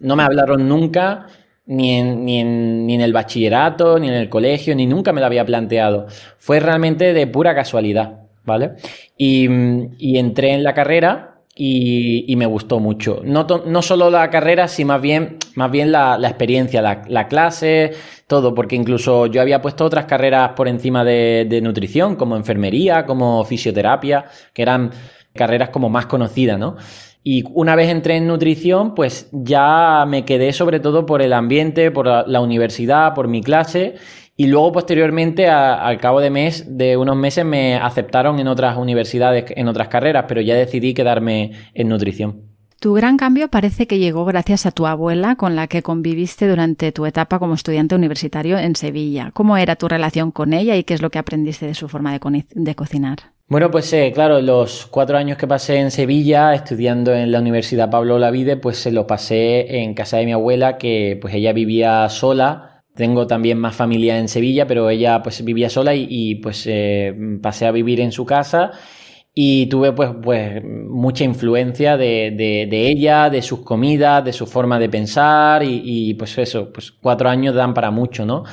no 0.00 0.16
me 0.16 0.22
hablaron 0.22 0.66
nunca, 0.70 1.26
ni 1.66 1.98
en, 1.98 2.24
ni, 2.24 2.40
en, 2.40 2.86
ni 2.86 2.94
en 2.94 3.02
el 3.02 3.12
bachillerato, 3.12 3.98
ni 3.98 4.08
en 4.08 4.14
el 4.14 4.30
colegio, 4.30 4.74
ni 4.74 4.86
nunca 4.86 5.12
me 5.12 5.20
lo 5.20 5.26
había 5.26 5.44
planteado. 5.44 6.06
Fue 6.38 6.60
realmente 6.60 7.12
de 7.12 7.26
pura 7.26 7.54
casualidad. 7.54 8.21
¿Vale? 8.44 8.72
Y, 9.16 9.46
entré 10.16 10.52
en 10.52 10.62
la 10.62 10.74
carrera 10.74 11.40
y, 11.54 12.34
me 12.36 12.46
gustó 12.46 12.80
mucho. 12.80 13.20
No, 13.24 13.46
no, 13.66 13.82
solo 13.82 14.10
la 14.10 14.30
carrera, 14.30 14.68
sino 14.68 14.88
más 14.88 15.02
bien, 15.02 15.38
más 15.54 15.70
bien 15.70 15.92
la, 15.92 16.18
experiencia, 16.22 16.82
la, 16.82 17.28
clase, 17.28 17.92
todo, 18.26 18.54
porque 18.54 18.76
incluso 18.76 19.26
yo 19.26 19.40
había 19.40 19.60
puesto 19.62 19.84
otras 19.84 20.06
carreras 20.06 20.52
por 20.56 20.68
encima 20.68 21.04
de, 21.04 21.46
de, 21.48 21.60
nutrición, 21.60 22.16
como 22.16 22.36
enfermería, 22.36 23.06
como 23.06 23.44
fisioterapia, 23.44 24.24
que 24.52 24.62
eran 24.62 24.90
carreras 25.34 25.70
como 25.70 25.88
más 25.88 26.06
conocidas, 26.06 26.58
¿no? 26.58 26.76
Y 27.24 27.44
una 27.54 27.76
vez 27.76 27.88
entré 27.88 28.16
en 28.16 28.26
nutrición, 28.26 28.96
pues 28.96 29.28
ya 29.30 30.04
me 30.08 30.24
quedé 30.24 30.52
sobre 30.52 30.80
todo 30.80 31.06
por 31.06 31.22
el 31.22 31.32
ambiente, 31.32 31.92
por 31.92 32.28
la 32.28 32.40
universidad, 32.40 33.14
por 33.14 33.28
mi 33.28 33.42
clase 33.42 33.94
Y 34.42 34.48
luego, 34.48 34.72
posteriormente, 34.72 35.48
al 35.48 35.98
cabo 35.98 36.20
de 36.20 36.28
mes, 36.28 36.64
de 36.66 36.96
unos 36.96 37.14
meses, 37.14 37.44
me 37.44 37.76
aceptaron 37.76 38.40
en 38.40 38.48
otras 38.48 38.76
universidades, 38.76 39.44
en 39.54 39.68
otras 39.68 39.86
carreras, 39.86 40.24
pero 40.26 40.40
ya 40.40 40.56
decidí 40.56 40.94
quedarme 40.94 41.52
en 41.74 41.88
nutrición. 41.88 42.42
Tu 42.80 42.92
gran 42.92 43.16
cambio 43.16 43.46
parece 43.46 43.86
que 43.86 44.00
llegó 44.00 44.24
gracias 44.24 44.66
a 44.66 44.72
tu 44.72 44.88
abuela 44.88 45.36
con 45.36 45.54
la 45.54 45.68
que 45.68 45.84
conviviste 45.84 46.48
durante 46.48 46.90
tu 46.90 47.06
etapa 47.06 47.38
como 47.38 47.54
estudiante 47.54 47.94
universitario 47.94 48.58
en 48.58 48.74
Sevilla. 48.74 49.30
¿Cómo 49.32 49.56
era 49.56 49.76
tu 49.76 49.86
relación 49.86 50.32
con 50.32 50.54
ella 50.54 50.74
y 50.74 50.82
qué 50.82 50.94
es 50.94 51.02
lo 51.02 51.10
que 51.10 51.20
aprendiste 51.20 51.66
de 51.66 51.74
su 51.74 51.88
forma 51.88 52.10
de, 52.10 52.74
cocinar? 52.74 53.18
Bueno, 53.46 53.70
pues 53.70 53.92
eh, 53.92 54.10
claro, 54.12 54.40
los 54.40 54.86
cuatro 54.86 55.18
años 55.18 55.38
que 55.38 55.46
pasé 55.46 55.76
en 55.76 55.92
Sevilla 55.92 56.52
estudiando 56.52 57.14
en 57.14 57.30
la 57.30 57.38
Universidad 57.38 57.90
Pablo 57.90 58.16
Olavide, 58.16 58.56
pues 58.56 58.78
se 58.78 58.90
lo 58.90 59.06
pasé 59.06 59.82
en 59.82 59.94
casa 59.94 60.16
de 60.16 60.26
mi 60.26 60.32
abuela, 60.32 60.78
que 60.78 61.16
pues 61.22 61.32
ella 61.32 61.52
vivía 61.52 62.08
sola. 62.08 62.71
Tengo 62.94 63.26
también 63.26 63.58
más 63.58 63.74
familia 63.74 64.18
en 64.18 64.28
Sevilla, 64.28 64.66
pero 64.66 64.90
ella 64.90 65.22
pues 65.22 65.42
vivía 65.44 65.70
sola 65.70 65.94
y, 65.94 66.34
pues 66.36 66.64
eh, 66.66 67.14
pasé 67.40 67.66
a 67.66 67.72
vivir 67.72 68.00
en 68.00 68.12
su 68.12 68.26
casa 68.26 68.72
y 69.34 69.66
tuve 69.66 69.92
pues, 69.92 70.10
pues 70.22 70.62
mucha 70.62 71.24
influencia 71.24 71.96
de, 71.96 72.34
de, 72.36 72.88
ella, 72.90 73.30
de 73.30 73.40
sus 73.40 73.60
comidas, 73.60 74.22
de 74.24 74.32
su 74.32 74.46
forma 74.46 74.78
de 74.78 74.90
pensar 74.90 75.62
y, 75.62 75.80
y, 75.84 76.14
pues 76.14 76.36
eso, 76.36 76.70
pues 76.70 76.92
cuatro 76.92 77.30
años 77.30 77.54
dan 77.54 77.72
para 77.72 77.90
mucho, 77.90 78.26
¿no? 78.26 78.44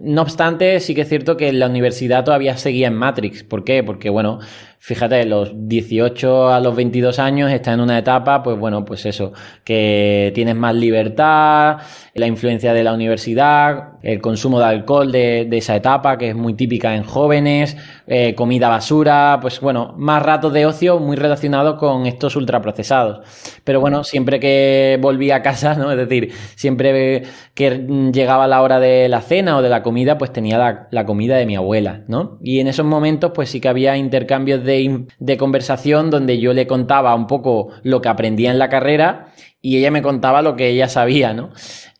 No 0.00 0.22
obstante, 0.22 0.80
sí 0.80 0.94
que 0.94 1.02
es 1.02 1.08
cierto 1.08 1.36
que 1.36 1.52
la 1.52 1.66
universidad 1.66 2.24
todavía 2.24 2.56
seguía 2.56 2.88
en 2.88 2.94
Matrix. 2.94 3.42
¿Por 3.42 3.64
qué? 3.64 3.82
Porque, 3.82 4.10
bueno, 4.10 4.38
fíjate, 4.80 5.24
los 5.24 5.50
18 5.54 6.50
a 6.50 6.60
los 6.60 6.74
22 6.76 7.18
años 7.18 7.50
está 7.50 7.72
en 7.72 7.80
una 7.80 7.98
etapa, 7.98 8.42
pues 8.42 8.58
bueno, 8.58 8.84
pues 8.84 9.06
eso, 9.06 9.32
que 9.64 10.30
tienes 10.34 10.54
más 10.54 10.74
libertad, 10.74 11.78
la 12.14 12.26
influencia 12.26 12.72
de 12.72 12.84
la 12.84 12.94
universidad, 12.94 13.98
el 14.02 14.20
consumo 14.20 14.60
de 14.60 14.66
alcohol 14.66 15.10
de, 15.10 15.48
esa 15.52 15.74
etapa, 15.74 16.16
que 16.16 16.30
es 16.30 16.36
muy 16.36 16.54
típica 16.54 16.94
en 16.94 17.02
jóvenes, 17.02 17.76
eh, 18.06 18.34
comida 18.34 18.68
basura, 18.68 19.38
pues 19.42 19.60
bueno, 19.60 19.94
más 19.98 20.22
ratos 20.22 20.52
de 20.52 20.66
ocio 20.66 20.98
muy 21.00 21.16
relacionados 21.16 21.78
con 21.78 22.06
estos 22.06 22.36
ultraprocesados. 22.36 23.20
Pero 23.64 23.80
bueno, 23.80 24.04
siempre 24.04 24.38
que 24.38 24.98
volví 25.00 25.30
a 25.32 25.42
casa, 25.42 25.74
¿no? 25.74 25.90
Es 25.90 25.98
decir, 25.98 26.32
siempre 26.54 27.24
que 27.54 27.84
llegaba 28.12 28.46
la 28.46 28.62
hora 28.62 28.78
de 28.78 29.08
la 29.08 29.20
cena 29.20 29.56
o 29.56 29.62
de 29.62 29.68
la 29.68 29.82
comida, 29.88 30.18
pues 30.18 30.34
tenía 30.34 30.86
la, 30.90 31.06
comida 31.06 31.38
de 31.38 31.46
mi 31.46 31.56
abuela, 31.56 32.04
¿no? 32.08 32.38
Y 32.42 32.60
en 32.60 32.68
esos 32.68 32.84
momentos, 32.84 33.32
pues 33.34 33.48
sí 33.48 33.58
que 33.58 33.70
había 33.70 33.96
intercambios 33.96 34.62
de, 34.62 35.06
de 35.18 35.36
conversación 35.38 36.10
donde 36.10 36.38
yo 36.38 36.52
le 36.52 36.66
contaba 36.66 37.14
un 37.14 37.26
poco 37.26 37.70
lo 37.84 38.02
que 38.02 38.10
aprendía 38.10 38.50
en 38.50 38.58
la 38.58 38.68
carrera 38.68 39.32
y 39.62 39.78
ella 39.78 39.90
me 39.90 40.02
contaba 40.02 40.42
lo 40.42 40.56
que 40.56 40.68
ella 40.68 40.88
sabía, 40.88 41.32
¿no? 41.32 41.48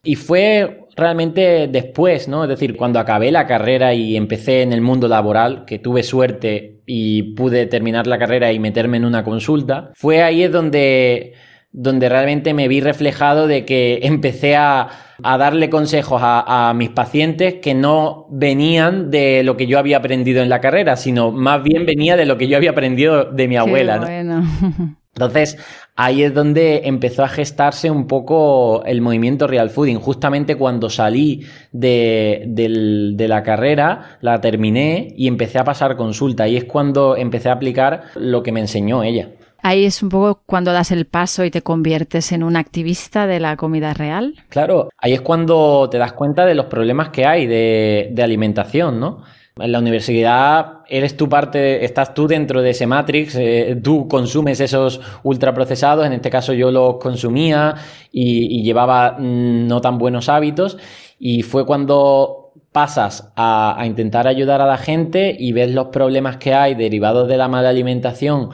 Y 0.04 0.16
fue 0.16 0.84
realmente 0.96 1.66
después, 1.68 2.28
¿no? 2.28 2.42
Es 2.42 2.50
decir, 2.50 2.76
cuando 2.76 2.98
acabé 2.98 3.30
la 3.30 3.46
carrera 3.46 3.94
y 3.94 4.16
empecé 4.16 4.60
en 4.60 4.74
el 4.74 4.82
mundo 4.82 5.08
laboral, 5.08 5.64
que 5.64 5.78
tuve 5.78 6.02
suerte 6.02 6.82
y 6.84 7.34
pude 7.34 7.64
terminar 7.66 8.06
la 8.06 8.18
carrera 8.18 8.52
y 8.52 8.58
meterme 8.58 8.98
en 8.98 9.06
una 9.06 9.24
consulta, 9.24 9.92
fue 9.94 10.22
ahí 10.22 10.42
es 10.42 10.52
donde 10.52 11.32
donde 11.80 12.08
realmente 12.08 12.54
me 12.54 12.66
vi 12.66 12.80
reflejado 12.80 13.46
de 13.46 13.64
que 13.64 14.00
empecé 14.02 14.56
a, 14.56 14.88
darle 15.22 15.70
consejos 15.70 16.20
a, 16.22 16.72
mis 16.76 16.90
pacientes 16.90 17.54
que 17.54 17.74
no 17.74 18.26
venían 18.30 19.10
de 19.10 19.42
lo 19.42 19.56
que 19.56 19.66
yo 19.66 19.78
había 19.78 19.98
aprendido 19.98 20.42
en 20.42 20.48
la 20.48 20.60
carrera, 20.60 20.96
sino 20.96 21.32
más 21.32 21.62
bien 21.62 21.86
venía 21.86 22.16
de 22.16 22.26
lo 22.26 22.36
que 22.36 22.46
yo 22.46 22.56
había 22.56 22.70
aprendido 22.70 23.24
de 23.24 23.48
mi 23.48 23.56
abuela. 23.56 24.00
Entonces, 25.14 25.58
ahí 25.96 26.22
es 26.22 26.32
donde 26.32 26.82
empezó 26.84 27.24
a 27.24 27.28
gestarse 27.28 27.90
un 27.90 28.06
poco 28.06 28.84
el 28.84 29.00
movimiento 29.00 29.48
Real 29.48 29.70
Fooding. 29.70 29.98
Justamente 29.98 30.54
cuando 30.54 30.90
salí 30.90 31.44
de, 31.72 32.44
de, 32.46 33.28
la 33.28 33.42
carrera, 33.42 34.18
la 34.20 34.40
terminé 34.40 35.12
y 35.16 35.26
empecé 35.26 35.58
a 35.58 35.64
pasar 35.64 35.96
consulta. 35.96 36.46
Y 36.46 36.56
es 36.56 36.64
cuando 36.64 37.16
empecé 37.16 37.48
a 37.48 37.54
aplicar 37.54 38.04
lo 38.14 38.44
que 38.44 38.52
me 38.52 38.60
enseñó 38.60 39.02
ella. 39.02 39.30
Ahí 39.62 39.84
es 39.84 40.02
un 40.02 40.08
poco 40.08 40.42
cuando 40.46 40.72
das 40.72 40.92
el 40.92 41.06
paso 41.06 41.44
y 41.44 41.50
te 41.50 41.62
conviertes 41.62 42.32
en 42.32 42.42
un 42.44 42.56
activista 42.56 43.26
de 43.26 43.40
la 43.40 43.56
comida 43.56 43.92
real. 43.92 44.34
Claro, 44.48 44.88
ahí 44.98 45.14
es 45.14 45.20
cuando 45.20 45.88
te 45.90 45.98
das 45.98 46.12
cuenta 46.12 46.46
de 46.46 46.54
los 46.54 46.66
problemas 46.66 47.08
que 47.08 47.26
hay 47.26 47.46
de, 47.46 48.14
alimentación, 48.22 49.00
¿no? 49.00 49.22
En 49.56 49.72
la 49.72 49.80
universidad 49.80 50.82
eres 50.88 51.16
tu 51.16 51.28
parte, 51.28 51.84
estás 51.84 52.14
tú 52.14 52.28
dentro 52.28 52.62
de 52.62 52.70
ese 52.70 52.86
matrix, 52.86 53.34
eh, 53.34 53.76
tú 53.82 54.06
consumes 54.06 54.60
esos 54.60 55.00
ultraprocesados, 55.24 56.06
en 56.06 56.12
este 56.12 56.30
caso 56.30 56.52
yo 56.52 56.70
los 56.70 56.98
consumía 56.98 57.74
y, 58.12 58.62
llevaba 58.62 59.16
mm, 59.18 59.66
no 59.66 59.80
tan 59.80 59.98
buenos 59.98 60.28
hábitos 60.28 60.78
y 61.18 61.42
fue 61.42 61.66
cuando 61.66 62.52
pasas 62.70 63.32
a, 63.34 63.74
a 63.76 63.86
intentar 63.86 64.28
ayudar 64.28 64.60
a 64.60 64.66
la 64.66 64.78
gente 64.78 65.34
y 65.36 65.50
ves 65.50 65.72
los 65.72 65.88
problemas 65.88 66.36
que 66.36 66.54
hay 66.54 66.76
derivados 66.76 67.26
de 67.26 67.36
la 67.36 67.48
mala 67.48 67.70
alimentación 67.70 68.50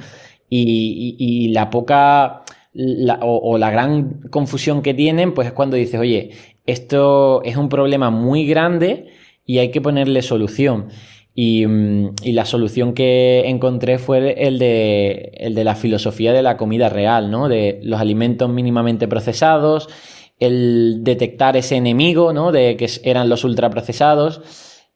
y, 0.57 1.49
la 1.49 1.71
poca 1.71 2.45
o, 3.21 3.59
la 3.59 3.71
gran 3.71 4.21
confusión 4.31 4.83
que 4.83 4.95
tienen, 4.95 5.35
pues 5.35 5.49
es 5.49 5.53
cuando 5.53 5.77
dices, 5.77 6.01
oye, 6.01 6.31
esto 6.67 7.43
es 7.45 7.57
un 7.57 7.69
problema 7.69 8.11
muy 8.11 8.47
grande 8.47 9.09
y 9.45 9.59
hay 9.59 9.71
que 9.71 9.81
ponerle 9.81 10.23
solución. 10.23 10.89
Y, 11.35 11.67
mm, 11.67 12.15
la 12.27 12.45
solución 12.45 12.95
que 12.95 13.43
encontré 13.47 13.99
fue 13.99 14.47
el 14.47 14.59
de, 14.59 15.33
el 15.37 15.55
de 15.55 15.65
la 15.65 15.75
filosofía 15.75 16.33
de 16.33 16.43
la 16.43 16.57
comida 16.57 16.89
real, 16.89 17.31
¿no? 17.31 17.49
De 17.49 17.81
los 17.83 18.01
alimentos 18.01 18.49
mínimamente 18.49 19.09
procesados, 19.09 19.89
el 20.39 21.01
detectar 21.03 21.57
ese 21.57 21.77
enemigo, 21.77 22.33
¿no? 22.33 22.53
De 22.53 22.77
que 22.77 22.89
eran 23.03 23.29
los 23.29 23.45
ultraprocesados 23.45 24.41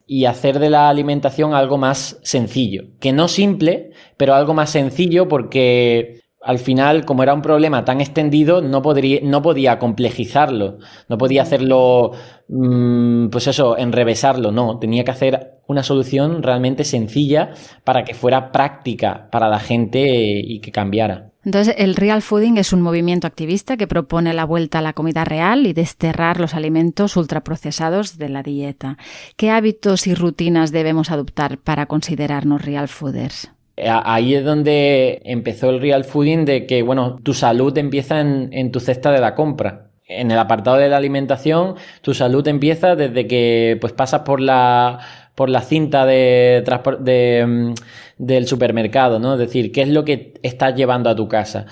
y 0.08 0.24
hacer 0.24 0.58
de 0.58 0.70
la 0.70 0.88
alimentación 0.88 1.54
algo 1.54 1.76
más 1.76 2.18
sencillo. 2.22 2.84
Que 2.98 3.12
no 3.12 3.28
simple, 3.28 3.90
pero 4.16 4.34
algo 4.34 4.54
más 4.54 4.70
sencillo 4.70 5.28
porque 5.28 6.22
al 6.42 6.58
final, 6.58 7.04
como 7.04 7.22
era 7.22 7.34
un 7.34 7.42
problema 7.42 7.84
tan 7.84 8.00
extendido, 8.00 8.62
no, 8.62 8.80
podría, 8.80 9.20
no 9.22 9.42
podía 9.42 9.78
complejizarlo, 9.78 10.78
no 11.08 11.18
podía 11.18 11.42
hacerlo, 11.42 12.12
mm, 12.48 13.28
pues 13.28 13.48
eso, 13.48 13.76
enrevesarlo, 13.76 14.50
no, 14.50 14.78
tenía 14.78 15.04
que 15.04 15.10
hacer 15.10 15.58
una 15.66 15.82
solución 15.82 16.42
realmente 16.42 16.84
sencilla 16.84 17.50
para 17.84 18.04
que 18.04 18.14
fuera 18.14 18.50
práctica 18.50 19.28
para 19.30 19.48
la 19.48 19.60
gente 19.60 20.00
y 20.00 20.60
que 20.60 20.72
cambiara. 20.72 21.32
Entonces, 21.48 21.76
el 21.78 21.96
real 21.96 22.20
fooding 22.20 22.58
es 22.58 22.74
un 22.74 22.82
movimiento 22.82 23.26
activista 23.26 23.78
que 23.78 23.86
propone 23.86 24.34
la 24.34 24.44
vuelta 24.44 24.80
a 24.80 24.82
la 24.82 24.92
comida 24.92 25.24
real 25.24 25.66
y 25.66 25.72
desterrar 25.72 26.38
los 26.40 26.52
alimentos 26.52 27.16
ultraprocesados 27.16 28.18
de 28.18 28.28
la 28.28 28.42
dieta. 28.42 28.98
¿Qué 29.38 29.48
hábitos 29.48 30.06
y 30.06 30.14
rutinas 30.14 30.72
debemos 30.72 31.10
adoptar 31.10 31.56
para 31.56 31.86
considerarnos 31.86 32.60
real 32.60 32.86
fooders? 32.88 33.50
Ahí 33.78 34.34
es 34.34 34.44
donde 34.44 35.22
empezó 35.24 35.70
el 35.70 35.80
real 35.80 36.04
fooding 36.04 36.44
de 36.44 36.66
que, 36.66 36.82
bueno, 36.82 37.16
tu 37.22 37.32
salud 37.32 37.78
empieza 37.78 38.20
en, 38.20 38.70
tu 38.70 38.78
cesta 38.78 39.10
de 39.10 39.20
la 39.20 39.34
compra 39.34 39.86
en 40.06 40.30
el 40.30 40.38
apartado 40.38 40.76
de 40.76 40.90
la 40.90 40.98
alimentación, 40.98 41.76
tu 42.02 42.12
salud 42.12 42.46
empieza 42.46 42.94
desde 42.94 43.26
que 43.26 43.78
pues 43.80 43.94
pasas 43.94 44.20
por 44.20 44.40
la 44.40 45.00
por 45.38 45.50
la 45.50 45.60
cinta 45.60 46.04
de, 46.04 46.64
de, 46.98 47.46
mm, 47.46 47.74
del 48.18 48.46
supermercado, 48.46 49.18
¿no? 49.18 49.34
Es 49.34 49.38
decir, 49.38 49.72
¿qué 49.72 49.82
es 49.82 49.88
lo 49.88 50.04
que 50.04 50.34
estás 50.42 50.74
llevando 50.74 51.08
a 51.08 51.16
tu 51.16 51.28
casa? 51.28 51.66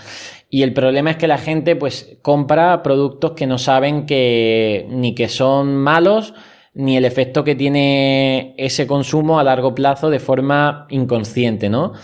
Y 0.48 0.62
el 0.62 0.72
problema 0.72 1.10
es 1.10 1.16
que 1.16 1.26
la 1.26 1.38
gente 1.38 1.76
pues 1.76 2.16
compra 2.22 2.82
productos 2.82 3.32
que 3.32 3.46
no 3.46 3.58
saben 3.58 4.06
que 4.06 4.86
ni 4.88 5.14
que 5.14 5.28
son 5.28 5.76
malos, 5.76 6.34
ni 6.74 6.96
el 6.96 7.04
efecto 7.04 7.42
que 7.42 7.54
tiene 7.54 8.54
ese 8.56 8.86
consumo 8.86 9.38
a 9.38 9.44
largo 9.44 9.74
plazo 9.74 10.08
de 10.08 10.20
forma 10.20 10.86
inconsciente, 10.90 11.68
¿no? 11.68 11.94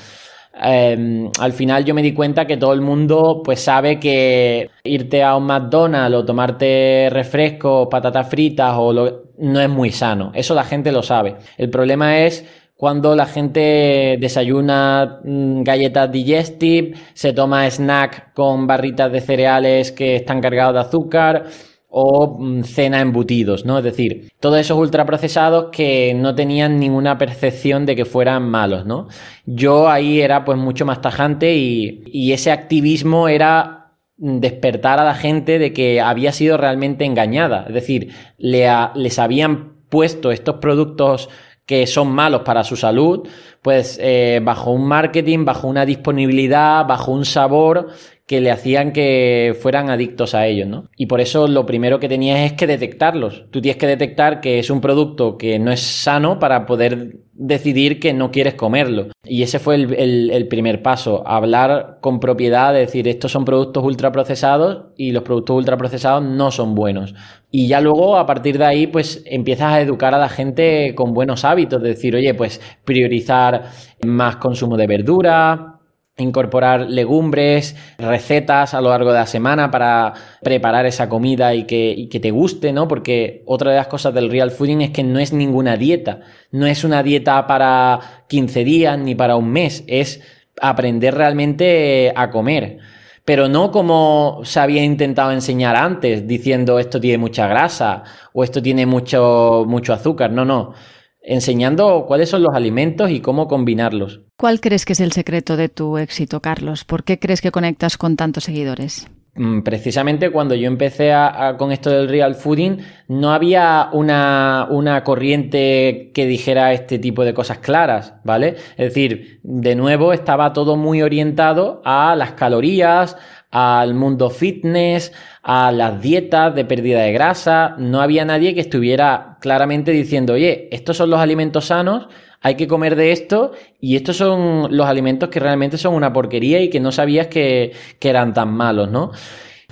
Em, 0.55 1.31
al 1.41 1.53
final 1.53 1.85
yo 1.85 1.95
me 1.95 2.03
di 2.03 2.13
cuenta 2.13 2.47
que 2.47 2.59
todo 2.59 2.75
el 2.75 2.83
mundo 2.83 3.41
pues 3.43 3.61
sabe 3.61 3.99
que 3.99 4.71
irte 4.85 5.23
a 5.23 5.37
un 5.37 5.47
McDonald's 5.47 6.17
o 6.17 6.25
tomarte 6.25 7.09
refrescos, 7.11 7.89
patatas 7.91 8.29
fritas 8.29 8.75
o 8.77 8.93
no 9.39 9.61
es 9.61 9.69
muy 9.69 9.91
sano. 9.93 10.31
Eso 10.35 10.55
la 10.55 10.65
gente 10.65 10.93
lo 10.93 11.03
sabe. 11.03 11.37
El 11.57 11.71
problema 11.71 12.19
es 12.19 12.45
cuando 12.83 13.15
la 13.15 13.27
gente 13.27 14.17
desayuna 14.19 15.21
mm, 15.23 15.62
galletas 15.62 16.11
digestive, 16.11 16.95
se 17.15 17.33
toma 17.33 17.71
snack 17.71 18.33
con 18.33 18.67
barritas 18.67 19.12
de 19.12 19.21
cereales 19.21 19.93
que 19.93 20.17
están 20.17 20.41
cargados 20.41 20.75
de 20.75 20.81
azúcar 20.81 21.45
o 21.89 22.39
mm, 22.41 22.65
cena 22.65 23.01
embutidos, 23.01 23.65
¿no? 23.65 23.79
Es 23.79 23.85
decir, 23.85 24.33
todos 24.41 24.59
esos 24.59 24.77
ultraprocesados 24.77 25.67
que 25.71 26.12
no 26.15 26.35
tenían 26.35 26.81
ninguna 26.81 27.19
percepción 27.19 27.87
de 27.87 27.95
que 27.95 28.05
fueran 28.05 28.51
malos, 28.51 28.85
¿no? 28.85 29.07
Yo 29.47 29.89
ahí 29.89 30.21
era 30.21 30.45
pues 30.45 30.59
mucho 30.59 30.85
más 30.85 31.01
tajante 31.01 31.55
y, 31.55 32.33
ese 32.33 32.51
activismo 32.51 33.29
era 33.29 33.93
despertar 34.17 34.99
a 34.99 35.05
la 35.05 35.15
gente 35.15 35.61
de 35.61 35.73
que 35.73 36.01
había 36.01 36.33
sido 36.33 36.57
realmente 36.57 37.05
engañada, 37.05 37.65
es 37.69 37.75
decir, 37.75 38.12
les 38.39 39.19
habían 39.21 39.75
puesto 39.89 40.33
estos 40.33 40.57
productos 40.57 41.29
que 41.73 41.87
son 41.87 42.12
malos 42.12 42.43
para 42.43 42.64
su 42.64 42.76
salud, 42.76 43.26
pues 43.62 43.99
eh, 43.99 44.41
bajo 44.45 44.73
un 44.73 44.87
marketing, 44.87 45.47
bajo 45.47 45.69
una 45.69 45.87
disponibilidad, 45.87 46.87
bajo 46.87 47.12
un 47.12 47.25
sabor 47.25 47.88
que 48.26 48.41
le 48.41 48.50
hacían 48.50 48.93
que 48.93 49.57
fueran 49.61 49.91
adictos 49.91 50.35
a 50.35 50.47
ellos, 50.47 50.69
¿no? 50.69 50.85
Y 50.97 51.07
por 51.07 51.21
eso 51.21 51.49
lo 51.49 51.67
primero 51.67 51.99
que 51.99 52.09
tenías 52.09 52.41
es 52.41 52.52
que 52.52 52.67
detectarlos. 52.67 53.47
Tú 53.50 53.61
tienes 53.61 53.79
que 53.79 53.87
detectar 53.87 54.41
que 54.41 54.59
es 54.59 54.71
un 54.71 54.81
producto 54.81 55.37
que 55.37 55.59
no 55.59 55.73
es 55.73 55.81
sano 55.81 56.38
para 56.38 56.64
poder 56.64 57.17
decidir 57.35 57.99
que 57.99 58.12
no 58.12 58.31
quieres 58.31 58.55
comerlo. 58.55 59.09
Y 59.25 59.43
ese 59.43 59.59
fue 59.59 59.75
el, 59.75 60.47
primer 60.49 60.83
paso, 60.83 61.26
hablar 61.26 61.99
con 62.00 62.21
propiedad, 62.21 62.73
de 62.73 62.81
decir, 62.81 63.09
estos 63.09 63.33
son 63.33 63.45
productos 63.45 63.85
ultraprocesados 63.85 64.93
y 64.97 65.12
los 65.12 65.25
productos 65.25 65.57
ultraprocesados 65.57 66.25
no 66.25 66.50
son 66.50 66.75
buenos. 66.75 67.14
Y 67.50 67.69
ya 67.69 67.81
luego, 67.81 68.17
a 68.17 68.26
partir 68.26 68.59
de 68.59 68.64
ahí, 68.64 68.87
pues 68.87 69.23
empiezas 69.26 69.73
a 69.73 69.81
educar 69.81 70.14
a 70.14 70.19
la 70.19 70.29
gente 70.29 70.95
con 70.95 71.12
buenos 71.12 71.45
hábitos, 71.45 71.83
de 71.83 71.91
decir, 71.91 72.14
oye, 72.14 72.35
pues 72.35 72.61
priorizar 72.85 73.64
más 74.05 74.37
consumo 74.37 74.76
de 74.76 74.87
verdura, 74.87 75.81
incorporar 76.23 76.88
legumbres, 76.88 77.76
recetas 77.99 78.75
a 78.75 78.81
lo 78.81 78.91
largo 78.91 79.12
de 79.12 79.19
la 79.19 79.26
semana 79.26 79.71
para 79.71 80.14
preparar 80.43 80.87
esa 80.87 81.09
comida 81.09 81.55
y 81.55 81.64
que, 81.64 82.09
te 82.23 82.31
guste, 82.31 82.73
¿no? 82.73 82.88
Porque 82.88 83.43
otra 83.47 83.71
de 83.71 83.76
las 83.76 83.88
cosas 83.88 84.14
del 84.14 84.31
real 84.31 84.50
fooding 84.50 84.81
es 84.81 84.91
que 84.91 85.02
no 85.02 85.19
es 85.19 85.33
ninguna 85.33 85.76
dieta, 85.76 86.21
no 86.50 86.67
es 86.67 86.85
una 86.85 87.02
dieta 87.02 87.47
para 87.47 88.25
15 88.29 88.64
días 88.64 88.99
ni 88.99 89.14
para 89.14 89.37
un 89.37 89.50
mes, 89.50 89.85
es 89.87 90.21
aprender 90.61 91.14
realmente 91.14 92.12
a 92.14 92.31
comer. 92.31 92.79
Pero 93.25 93.49
no 93.49 93.71
como 93.71 94.41
se 94.43 94.59
había 94.59 94.83
intentado 94.83 95.31
enseñar 95.31 95.76
antes, 95.76 96.26
diciendo 96.26 96.79
esto 96.81 97.00
tiene 97.00 97.19
mucha 97.19 97.47
grasa 97.47 98.02
o 98.33 98.43
esto 98.43 98.61
tiene 98.61 98.85
mucho, 98.85 99.64
mucho 99.67 99.93
azúcar. 99.93 100.33
No, 100.33 100.45
no 100.45 100.75
enseñando 101.23 102.05
cuáles 102.07 102.29
son 102.29 102.43
los 102.43 102.55
alimentos 102.55 103.11
y 103.11 103.21
cómo 103.21 103.49
combinarlos. 103.49 104.21
¿Cuál 104.37 104.61
crees 104.61 104.85
que 104.85 104.93
es 104.93 105.00
el 105.00 105.12
secreto 105.12 105.57
de 105.57 105.69
tu 105.69 105.99
éxito, 105.99 106.41
Carlos? 106.41 106.85
¿Por 106.85 107.05
qué 107.05 107.19
crees 107.19 107.41
que 107.41 107.52
conectas 107.52 107.97
con 107.97 108.17
tantos 108.17 108.45
seguidores? 108.45 109.09
Mm, 109.35 109.62
precisamente 109.62 110.29
cuando 110.31 110.55
yo 110.55 110.67
empecé 110.67 111.11
con 111.57 111.73
esto 111.73 111.89
del 111.89 112.09
real 112.09 112.35
fooding, 112.35 112.79
no 113.09 113.33
había 113.33 113.89
una, 113.93 114.67
una, 114.71 115.03
corriente 115.05 116.11
que 116.12 116.27
dijera 116.27 116.75
este 116.75 116.99
tipo 116.99 117.25
de 117.25 117.33
cosas 117.33 117.59
claras, 117.59 118.15
¿vale? 118.25 118.57
Es 118.77 118.89
decir, 118.89 119.41
de 119.43 119.75
nuevo 119.75 120.12
estaba 120.12 120.53
todo 120.53 120.77
muy 120.77 121.01
orientado 121.01 121.81
a 121.87 122.15
las 122.15 122.33
calorías, 122.33 123.17
al 123.51 123.95
mundo 123.95 124.29
fitness, 124.29 125.15
a 125.43 125.73
las 125.73 126.03
dietas 126.03 126.55
de 126.55 126.67
pérdida 126.67 127.01
de 127.01 127.12
grasa. 127.12 127.75
No 127.79 128.03
había 128.03 128.27
nadie 128.27 128.55
que 128.55 128.61
estuviera 128.61 129.39
claramente 129.41 129.93
diciendo, 129.93 130.35
oye, 130.35 130.69
estos 130.73 130.99
son 130.99 131.09
los 131.09 131.21
alimentos 131.21 131.67
sanos, 131.67 132.09
hay 132.43 132.57
que 132.57 132.67
comer 132.67 132.97
de 132.97 133.13
esto 133.13 133.53
y 133.81 133.97
estos 133.97 134.17
son 134.17 134.77
los 134.77 134.87
alimentos 134.87 135.29
que 135.29 135.41
realmente 135.41 135.79
son 135.79 135.95
una 135.95 136.13
porquería 136.13 136.61
y 136.61 136.69
que 136.69 136.81
no 136.81 136.93
sabías 136.93 137.29
que, 137.29 137.73
eran 138.01 138.35
tan 138.35 138.53
malos, 138.53 138.91
¿no? 138.91 139.13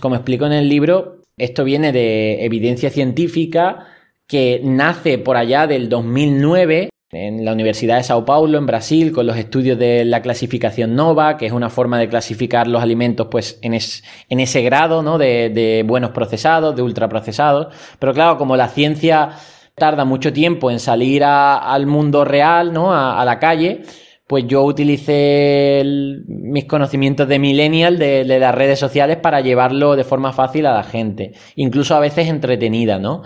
Como 0.00 0.15
explico 0.15 0.47
en 0.47 0.53
el 0.53 0.69
libro, 0.69 1.23
esto 1.37 1.65
viene 1.65 1.93
de 1.93 2.45
evidencia 2.45 2.91
científica 2.91 3.87
que 4.27 4.61
nace 4.62 5.19
por 5.19 5.37
allá 5.37 5.67
del 5.67 5.89
2009 5.89 6.91
en 7.12 7.45
la 7.45 7.53
Universidad 7.53 7.97
de 7.97 8.05
Sao 8.05 8.25
Paulo, 8.25 8.57
en 8.57 8.67
Brasil, 8.67 9.11
con 9.11 9.27
los 9.27 9.37
estudios 9.37 9.77
de 9.77 10.05
la 10.05 10.23
clasificación 10.23 10.95
NOVA, 10.95 11.37
que 11.37 11.47
es 11.47 11.53
una 11.53 11.69
forma 11.69 11.99
de 11.99 12.09
clasificar 12.09 12.69
los 12.69 12.81
alimentos 12.81 13.27
pues, 13.29 13.59
en, 13.62 13.75
en 13.75 14.41
ese 14.41 14.62
grado 14.62 15.03
¿no? 15.03 15.19
de, 15.19 15.85
buenos 15.85 16.12
procesados, 16.12 16.77
de 16.77 16.83
ultraprocesados. 16.83 17.75
Pero 17.99 18.15
claro, 18.15 18.39
como 18.39 18.57
la 18.57 18.69
ciencia 18.69 19.31
tarda 19.75 20.05
mucho 20.05 20.33
tiempo 20.33 20.71
en 20.71 20.81
salir 20.81 21.25
al 21.25 21.87
mundo 21.87 22.25
real, 22.25 22.73
¿no? 22.73 22.93
a, 22.93 23.25
la 23.25 23.39
calle, 23.39 23.83
pues 24.27 24.47
yo 24.47 24.62
utilicé 24.62 25.83
mis 26.27 26.67
conocimientos 26.67 27.27
de 27.27 27.39
millennial 27.39 27.99
de, 27.99 28.25
de, 28.25 28.39
las 28.39 28.55
redes 28.55 28.79
sociales 28.79 29.17
para 29.17 29.41
llevarlo 29.41 29.97
de 29.97 30.05
forma 30.05 30.33
fácil 30.33 30.67
a 30.67 30.75
la 30.75 30.85
gente, 30.85 31.33
incluso 31.57 31.97
a 31.97 32.00
veces 32.00 32.29
entretenida, 32.29 32.99
¿no? 32.99 33.23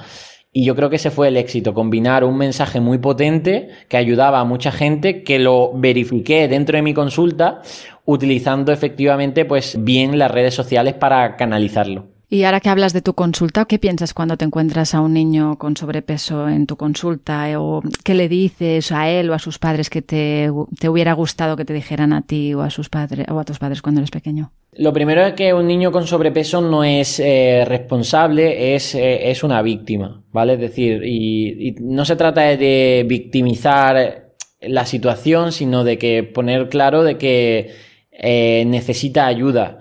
Y 0.57 0.65
yo 0.65 0.77
creo 0.77 0.89
que 0.89 0.97
ese 0.97 1.11
fue 1.11 1.29
el 1.29 1.37
éxito, 1.37 1.75
combinar 1.75 2.23
un 2.23 2.39
mensaje 2.39 2.81
muy 2.81 2.99
potente 2.99 3.71
que 3.89 3.97
ayudaba 3.97 4.39
a 4.39 4.45
mucha 4.45 4.71
gente, 4.71 5.25
que 5.25 5.41
lo 5.41 5.73
verifiqué 5.75 6.47
dentro 6.47 6.77
de 6.77 6.83
mi 6.83 6.95
consulta, 6.95 7.61
utilizando 8.05 8.71
efectivamente 8.71 9.45
pues 9.45 9.77
bien 9.83 10.17
las 10.17 10.31
redes 10.31 10.55
sociales 10.55 10.95
para 10.95 11.35
canalizarlo. 11.35 12.14
Y 12.31 12.45
ahora 12.45 12.61
que 12.61 12.69
hablas 12.69 12.93
de 12.93 13.03
tu 13.03 13.15
consulta, 13.15 13.67
¿qué 13.67 13.79
piensas 13.79 14.15
cuando 14.15 14.37
te 14.37 14.45
encuentras 14.45 14.95
a 14.95 15.01
un 15.01 15.13
niño 15.13 15.57
con 15.57 15.77
sobrepeso 15.77 16.49
en 16.49 16.67
tu 16.67 16.77
consulta? 16.77 17.47
¿O 17.61 17.83
qué 18.03 18.15
le 18.15 18.29
dices 18.29 18.93
a 18.93 19.11
él 19.11 19.31
o 19.31 19.35
a 19.35 19.39
sus 19.39 19.59
padres 19.59 19.91
que 19.91 20.03
te, 20.03 20.51
te 20.79 20.89
hubiera 20.89 21.13
gustado 21.13 21.57
que 21.57 21.65
te 21.65 21.75
dijeran 21.75 22.13
a 22.13 22.23
ti 22.23 22.55
o 22.55 22.63
a 22.63 22.71
sus 22.71 22.89
padres 22.89 23.27
o 23.29 23.39
a 23.39 23.45
tus 23.45 23.59
padres 23.59 23.83
cuando 23.83 24.01
eres 24.01 24.11
pequeño? 24.11 24.53
Lo 24.77 24.93
primero 24.93 25.25
es 25.25 25.35
que 25.35 25.53
un 25.55 25.67
niño 25.69 25.93
con 25.93 26.07
sobrepeso 26.07 26.61
no 26.61 26.83
es 26.83 27.21
eh, 27.21 27.65
responsable, 27.67 28.75
es, 28.75 28.95
eh, 28.95 29.31
es, 29.31 29.45
una 29.45 29.63
víctima, 29.63 30.25
¿vale? 30.33 30.55
Es 30.55 30.61
decir, 30.61 31.05
y, 31.05 31.77
no 31.81 32.05
se 32.05 32.17
trata 32.17 32.43
de 32.57 33.05
victimizar 33.07 34.33
la 34.61 34.87
situación, 34.87 35.53
sino 35.53 35.85
de 35.85 35.99
que 35.99 36.25
poner 36.25 36.69
claro 36.69 37.05
de 37.05 37.19
que 37.19 37.71
eh, 38.11 38.65
necesita 38.67 39.27
ayuda 39.27 39.79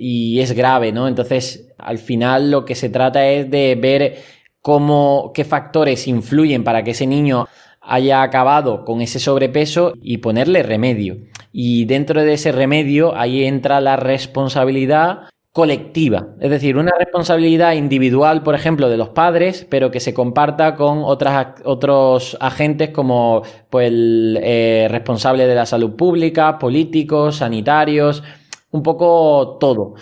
y 0.00 0.40
es 0.40 0.52
grave, 0.52 0.92
¿no? 0.92 1.06
Entonces, 1.06 1.68
al 1.76 1.98
final 1.98 2.50
lo 2.50 2.64
que 2.64 2.74
se 2.74 2.88
trata 2.88 3.28
es 3.28 3.50
de 3.50 3.78
ver 3.80 4.16
cómo, 4.62 5.30
qué 5.34 5.44
factores 5.44 6.08
influyen 6.08 6.64
para 6.64 6.82
que 6.82 6.92
ese 6.92 7.06
niño 7.06 7.46
haya 7.82 8.22
acabado 8.22 8.86
con 8.86 9.02
ese 9.02 9.18
sobrepeso 9.18 9.92
y 10.00 10.18
ponerle 10.18 10.62
remedio. 10.62 11.18
Y 11.52 11.84
dentro 11.84 12.22
de 12.22 12.32
ese 12.32 12.50
remedio 12.50 13.14
ahí 13.14 13.44
entra 13.44 13.80
la 13.82 13.96
responsabilidad 13.96 15.28
colectiva, 15.52 16.28
es 16.40 16.48
decir, 16.48 16.76
una 16.76 16.92
responsabilidad 16.96 17.72
individual, 17.72 18.44
por 18.44 18.54
ejemplo, 18.54 18.88
de 18.88 18.96
los 18.96 19.08
padres, 19.08 19.66
pero 19.68 19.90
que 19.90 19.98
se 19.98 20.14
comparta 20.14 20.76
con 20.76 21.02
otros 21.02 22.36
agentes 22.40 22.90
como 22.90 23.42
pues, 23.68 23.88
el 23.88 24.38
eh, 24.40 24.86
responsable 24.88 25.48
de 25.48 25.54
la 25.56 25.66
salud 25.66 25.96
pública, 25.96 26.58
políticos, 26.58 27.38
sanitarios, 27.38 28.22
un 28.70 28.82
poco 28.82 29.58
todo 29.60 29.94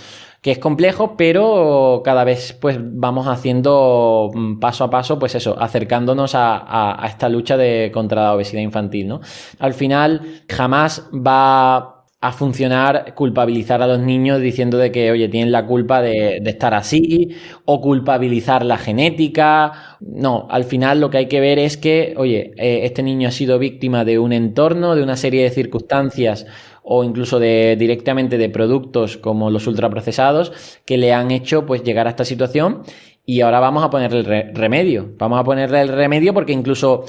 que 0.43 0.53
es 0.53 0.59
complejo, 0.59 1.17
pero 1.17 2.03
cada 2.05 2.25
vez 2.25 2.57
pues 2.61 2.79
vamos 2.81 3.27
haciendo 3.27 4.31
mm, 4.33 4.59
paso 4.61 4.85
a 4.85 4.91
paso, 4.91 5.19
pues 5.19 5.35
eso, 5.35 5.61
acercándonos 5.61 6.33
a, 6.35 7.05
esta 7.07 7.29
lucha 7.29 7.57
de, 7.57 7.91
contra 7.93 8.23
la 8.23 8.35
obesidad 8.35 8.63
infantil, 8.63 9.09
¿no? 9.09 9.21
Al 9.59 9.75
final 9.75 10.43
jamás 10.49 11.09
va 11.13 11.99
a 12.21 12.33
funcionar 12.33 13.15
culpabilizar 13.15 13.81
a 13.81 13.87
los 13.87 14.01
niños 14.01 14.41
diciendo 14.41 14.77
de 14.77 14.91
que, 14.91 15.13
oye, 15.13 15.29
tienen 15.29 15.53
la 15.53 15.67
culpa 15.67 16.03
de, 16.03 16.39
estar 16.39 16.75
así, 16.75 17.37
o 17.65 17.81
culpabilizar 17.81 18.65
la 18.65 18.77
genética. 18.77 19.99
No, 20.01 20.49
al 20.51 20.65
final 20.65 21.01
lo 21.01 21.11
que 21.11 21.19
hay 21.19 21.27
que 21.27 21.41
ver 21.41 21.59
es 21.61 21.77
que, 21.77 22.15
oye, 22.17 22.53
eh, 22.57 22.81
este 22.85 23.03
niño 23.05 23.29
ha 23.29 23.33
sido 23.33 23.59
víctima 23.59 24.05
de 24.05 24.19
un 24.19 24.33
entorno, 24.33 24.97
de 24.97 25.03
una 25.03 25.17
serie 25.17 25.45
de 25.45 25.51
circunstancias 25.51 26.47
o 26.91 27.05
incluso 27.05 27.39
de 27.39 27.77
directamente 27.79 28.39
de 28.39 28.49
productos 28.49 29.19
como 29.19 29.51
los 29.51 29.67
ultraprocesados 29.67 30.81
que 30.87 30.97
le 30.97 31.13
han 31.13 31.31
hecho 31.31 31.67
pues 31.67 31.83
llegar 31.83 32.07
a 32.07 32.11
esta 32.11 32.25
situación 32.25 32.83
y 33.27 33.43
ahora 33.43 33.61
vamos 33.61 33.85
a 33.85 33.91
ponerle 33.91 34.21
el 34.21 34.55
remedio. 34.55 35.11
Vamos 35.19 35.39
a 35.39 35.45
ponerle 35.45 35.83
el 35.83 35.89
remedio 35.89 36.33
porque 36.33 36.55
incluso 36.55 37.05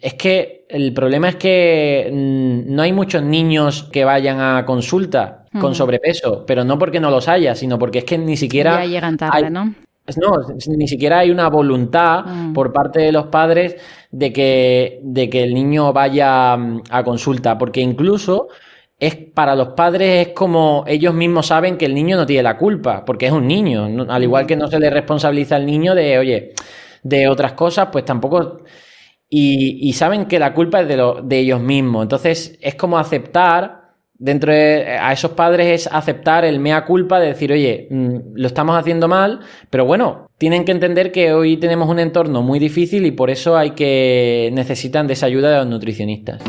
es 0.00 0.14
que 0.14 0.64
el 0.68 0.92
problema 0.94 1.30
es 1.30 1.36
que 1.36 2.08
mm, 2.12 2.72
no 2.72 2.82
hay 2.82 2.92
muchos 2.92 3.20
niños 3.24 3.88
que 3.92 4.04
vayan 4.04 4.40
a 4.40 4.64
consulta 4.64 5.44
con 5.60 5.74
sobrepeso, 5.74 6.44
pero 6.46 6.62
no 6.62 6.78
porque 6.78 7.00
no 7.00 7.10
los 7.10 7.26
haya, 7.26 7.56
sino 7.56 7.80
porque 7.80 7.98
es 7.98 8.04
que 8.04 8.18
ni 8.18 8.36
siquiera... 8.36 8.84
Ya 8.84 8.90
llegan 8.90 9.16
tarde, 9.16 9.50
¿no? 9.50 9.74
No, 10.16 10.36
ni 10.68 10.86
siquiera 10.86 11.20
hay 11.20 11.32
una 11.32 11.48
voluntad 11.48 12.24
mm. 12.26 12.52
por 12.52 12.72
parte 12.72 13.00
de 13.00 13.10
los 13.10 13.26
padres 13.26 13.74
de 14.12 14.32
que, 14.32 15.00
de 15.02 15.28
que 15.28 15.42
el 15.42 15.52
niño 15.52 15.92
vaya 15.92 16.56
mm, 16.56 16.82
a 16.90 17.02
consulta, 17.02 17.58
porque 17.58 17.80
incluso 17.80 18.48
es 18.98 19.14
para 19.16 19.54
los 19.54 19.68
padres 19.68 20.28
es 20.28 20.34
como 20.34 20.84
ellos 20.86 21.14
mismos 21.14 21.46
saben 21.46 21.76
que 21.76 21.84
el 21.84 21.94
niño 21.94 22.16
no 22.16 22.26
tiene 22.26 22.42
la 22.42 22.56
culpa, 22.56 23.04
porque 23.04 23.26
es 23.26 23.32
un 23.32 23.46
niño, 23.46 24.06
al 24.08 24.22
igual 24.22 24.46
que 24.46 24.56
no 24.56 24.68
se 24.68 24.78
le 24.78 24.88
responsabiliza 24.90 25.56
al 25.56 25.66
niño 25.66 25.94
de, 25.94 26.18
oye, 26.18 26.52
de 27.02 27.28
otras 27.28 27.52
cosas, 27.52 27.88
pues 27.92 28.04
tampoco... 28.04 28.62
Y, 29.28 29.92
saben 29.94 30.26
que 30.26 30.38
la 30.38 30.54
culpa 30.54 30.80
es 30.80 30.88
de, 30.88 31.14
de 31.24 31.38
ellos 31.38 31.60
mismos. 31.60 32.04
Entonces 32.04 32.56
es 32.62 32.76
como 32.76 32.96
aceptar, 32.96 33.86
dentro 34.14 34.52
de 34.52 34.96
a 35.00 35.12
esos 35.12 35.32
padres 35.32 35.66
es 35.66 35.92
aceptar 35.92 36.44
el 36.44 36.60
mea 36.60 36.84
culpa 36.84 37.18
de 37.18 37.28
decir, 37.28 37.52
oye, 37.52 37.88
mm, 37.90 38.16
lo 38.34 38.46
estamos 38.46 38.78
haciendo 38.78 39.08
mal, 39.08 39.40
pero 39.68 39.84
bueno, 39.84 40.28
tienen 40.38 40.64
que 40.64 40.72
entender 40.72 41.12
que 41.12 41.32
hoy 41.32 41.56
tenemos 41.56 41.88
un 41.88 41.98
entorno 41.98 42.40
muy 42.42 42.58
difícil 42.60 43.04
y 43.04 43.10
por 43.10 43.30
eso 43.30 43.56
hay 43.56 43.72
que 43.72 44.50
necesitan 44.52 45.06
de 45.06 45.14
esa 45.14 45.26
ayuda 45.26 45.50
de 45.50 45.56
los 45.58 45.66
nutricionistas. 45.66 46.40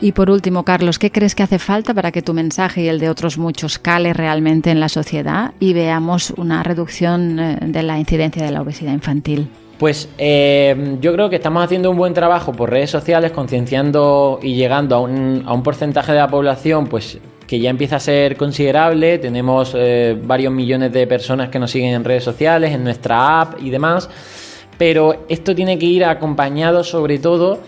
Y 0.00 0.12
por 0.12 0.30
último, 0.30 0.62
Carlos, 0.62 0.98
¿qué 0.98 1.10
crees 1.10 1.34
que 1.34 1.42
hace 1.42 1.58
falta 1.58 1.94
para 1.94 2.12
que 2.12 2.20
tu 2.20 2.34
mensaje 2.34 2.82
y 2.82 2.88
el 2.88 3.00
de 3.00 3.08
otros 3.08 3.38
muchos 3.38 3.78
cale 3.78 4.12
realmente 4.12 4.70
en 4.70 4.78
la 4.78 4.90
sociedad 4.90 5.52
y 5.58 5.72
veamos 5.72 6.30
una 6.36 6.62
reducción 6.62 7.40
eh, 7.40 7.58
de 7.62 7.82
la 7.82 7.98
incidencia 7.98 8.44
de 8.44 8.50
la 8.50 8.60
obesidad 8.60 8.92
infantil? 8.92 9.48
Pues 9.78 10.08
eh, 10.18 10.96
yo 11.00 11.12
creo 11.12 11.30
que 11.30 11.36
estamos 11.36 11.64
haciendo 11.64 11.90
un 11.90 11.96
buen 11.96 12.14
trabajo 12.14 12.52
por 12.52 12.70
redes 12.70 12.90
sociales, 12.90 13.32
concienciando 13.32 14.38
y 14.42 14.54
llegando 14.54 14.96
a 14.96 15.00
un, 15.00 15.42
a 15.46 15.52
un 15.52 15.62
porcentaje 15.62 16.12
de 16.12 16.18
la 16.18 16.28
población, 16.28 16.86
pues 16.86 17.18
que 17.46 17.60
ya 17.60 17.70
empieza 17.70 17.96
a 17.96 18.00
ser 18.00 18.36
considerable. 18.36 19.18
Tenemos 19.18 19.72
eh, 19.76 20.18
varios 20.24 20.52
millones 20.52 20.92
de 20.92 21.06
personas 21.06 21.48
que 21.48 21.58
nos 21.58 21.70
siguen 21.70 21.94
en 21.94 22.04
redes 22.04 22.24
sociales, 22.24 22.72
en 22.72 22.84
nuestra 22.84 23.40
app 23.40 23.62
y 23.62 23.70
demás. 23.70 24.10
Pero 24.78 25.24
esto 25.28 25.54
tiene 25.54 25.78
que 25.78 25.86
ir 25.86 26.04
acompañado 26.04 26.84
sobre 26.84 27.18
todo 27.18 27.60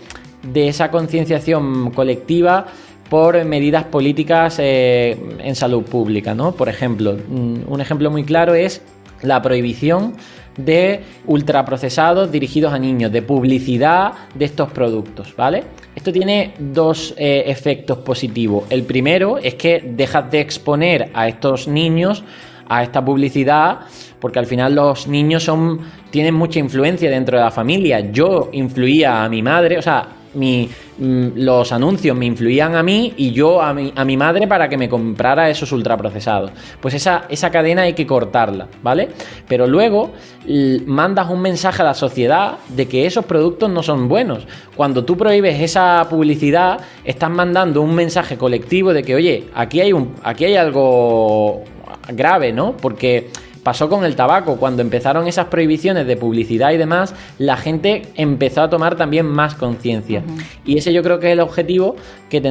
de 0.43 0.67
esa 0.67 0.91
concienciación 0.91 1.91
colectiva 1.91 2.67
por 3.09 3.43
medidas 3.43 3.85
políticas 3.85 4.57
eh, 4.59 5.17
en 5.39 5.55
salud 5.55 5.83
pública, 5.83 6.35
¿no? 6.35 6.51
Por 6.51 6.69
ejemplo, 6.69 7.15
mm, 7.15 7.71
un 7.71 7.81
ejemplo 7.81 8.11
muy 8.11 8.23
claro 8.23 8.53
es 8.53 8.81
la 9.21 9.41
prohibición 9.41 10.13
de 10.55 11.01
ultraprocesados 11.25 12.31
dirigidos 12.31 12.73
a 12.73 12.79
niños, 12.79 13.11
de 13.11 13.21
publicidad 13.21 14.13
de 14.35 14.45
estos 14.45 14.71
productos, 14.71 15.33
¿vale? 15.35 15.63
Esto 15.95 16.11
tiene 16.11 16.53
dos 16.59 17.13
eh, 17.17 17.43
efectos 17.47 17.99
positivos. 17.99 18.65
El 18.69 18.83
primero 18.83 19.37
es 19.37 19.55
que 19.55 19.83
dejas 19.95 20.29
de 20.31 20.41
exponer 20.41 21.09
a 21.13 21.27
estos 21.27 21.67
niños 21.67 22.23
a 22.69 22.83
esta 22.83 23.03
publicidad, 23.03 23.79
porque 24.19 24.37
al 24.37 24.45
final 24.45 24.75
los 24.75 25.07
niños 25.07 25.43
son, 25.43 25.79
tienen 26.11 26.35
mucha 26.35 26.59
influencia 26.59 27.09
dentro 27.09 27.37
de 27.37 27.43
la 27.43 27.51
familia. 27.51 28.11
Yo 28.11 28.49
influía 28.53 29.23
a 29.23 29.29
mi 29.29 29.41
madre, 29.41 29.79
o 29.79 29.81
sea, 29.81 30.07
mi, 30.33 30.69
mm, 30.97 31.27
los 31.35 31.71
anuncios 31.71 32.15
me 32.15 32.25
influían 32.25 32.75
a 32.75 32.83
mí 32.83 33.13
y 33.17 33.31
yo 33.31 33.61
a 33.61 33.73
mi, 33.73 33.91
a 33.95 34.05
mi 34.05 34.17
madre 34.17 34.47
para 34.47 34.69
que 34.69 34.77
me 34.77 34.89
comprara 34.89 35.49
esos 35.49 35.71
ultraprocesados. 35.71 36.51
Pues 36.79 36.93
esa, 36.93 37.25
esa 37.29 37.49
cadena 37.51 37.83
hay 37.83 37.93
que 37.93 38.05
cortarla, 38.05 38.67
¿vale? 38.83 39.09
Pero 39.47 39.67
luego 39.67 40.11
mandas 40.85 41.29
un 41.29 41.41
mensaje 41.41 41.81
a 41.81 41.85
la 41.85 41.93
sociedad 41.93 42.57
de 42.69 42.87
que 42.87 43.05
esos 43.05 43.25
productos 43.25 43.69
no 43.69 43.83
son 43.83 44.07
buenos. 44.07 44.47
Cuando 44.75 45.03
tú 45.05 45.17
prohíbes 45.17 45.59
esa 45.59 46.07
publicidad, 46.09 46.79
estás 47.03 47.29
mandando 47.29 47.81
un 47.81 47.93
mensaje 47.93 48.37
colectivo 48.37 48.93
de 48.93 49.03
que, 49.03 49.15
oye, 49.15 49.45
aquí 49.53 49.81
hay, 49.81 49.93
un, 49.93 50.15
aquí 50.23 50.45
hay 50.45 50.55
algo 50.55 51.63
grave, 52.13 52.51
¿no? 52.51 52.75
Porque 52.77 53.29
Pasó 53.63 53.89
con 53.89 54.05
el 54.05 54.15
tabaco, 54.15 54.57
cuando 54.57 54.81
empezaron 54.81 55.27
esas 55.27 55.47
prohibiciones 55.47 56.07
de 56.07 56.17
publicidad 56.17 56.71
y 56.71 56.77
demás, 56.77 57.13
la 57.37 57.57
gente 57.57 58.03
empezó 58.15 58.61
a 58.61 58.69
tomar 58.69 58.95
también 58.95 59.25
más 59.25 59.55
conciencia. 59.55 60.23
Y 60.65 60.77
ese 60.77 60.93
yo 60.93 61.03
creo 61.03 61.19
que 61.19 61.27
es 61.27 61.33
el 61.33 61.39
objetivo 61.39 61.95
que, 62.29 62.41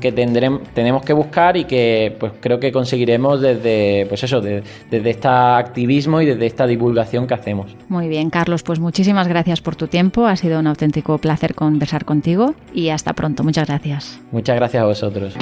que 0.00 0.12
tendremos, 0.12 0.62
tenemos 0.74 1.02
que 1.02 1.12
buscar 1.12 1.56
y 1.56 1.64
que 1.64 2.16
pues 2.18 2.32
creo 2.40 2.58
que 2.58 2.72
conseguiremos 2.72 3.40
desde, 3.40 4.06
pues 4.08 4.22
eso, 4.24 4.40
desde 4.40 5.10
este 5.10 5.28
activismo 5.28 6.20
y 6.20 6.26
desde 6.26 6.46
esta 6.46 6.66
divulgación 6.66 7.26
que 7.26 7.34
hacemos. 7.34 7.76
Muy 7.88 8.08
bien, 8.08 8.30
Carlos, 8.30 8.62
pues 8.62 8.80
muchísimas 8.80 9.28
gracias 9.28 9.60
por 9.60 9.76
tu 9.76 9.86
tiempo. 9.86 10.26
Ha 10.26 10.36
sido 10.36 10.58
un 10.58 10.66
auténtico 10.66 11.18
placer 11.18 11.54
conversar 11.54 12.04
contigo 12.04 12.54
y 12.72 12.88
hasta 12.90 13.12
pronto. 13.12 13.44
Muchas 13.44 13.68
gracias. 13.68 14.20
Muchas 14.32 14.56
gracias 14.56 14.82
a 14.82 14.86
vosotros. 14.86 15.34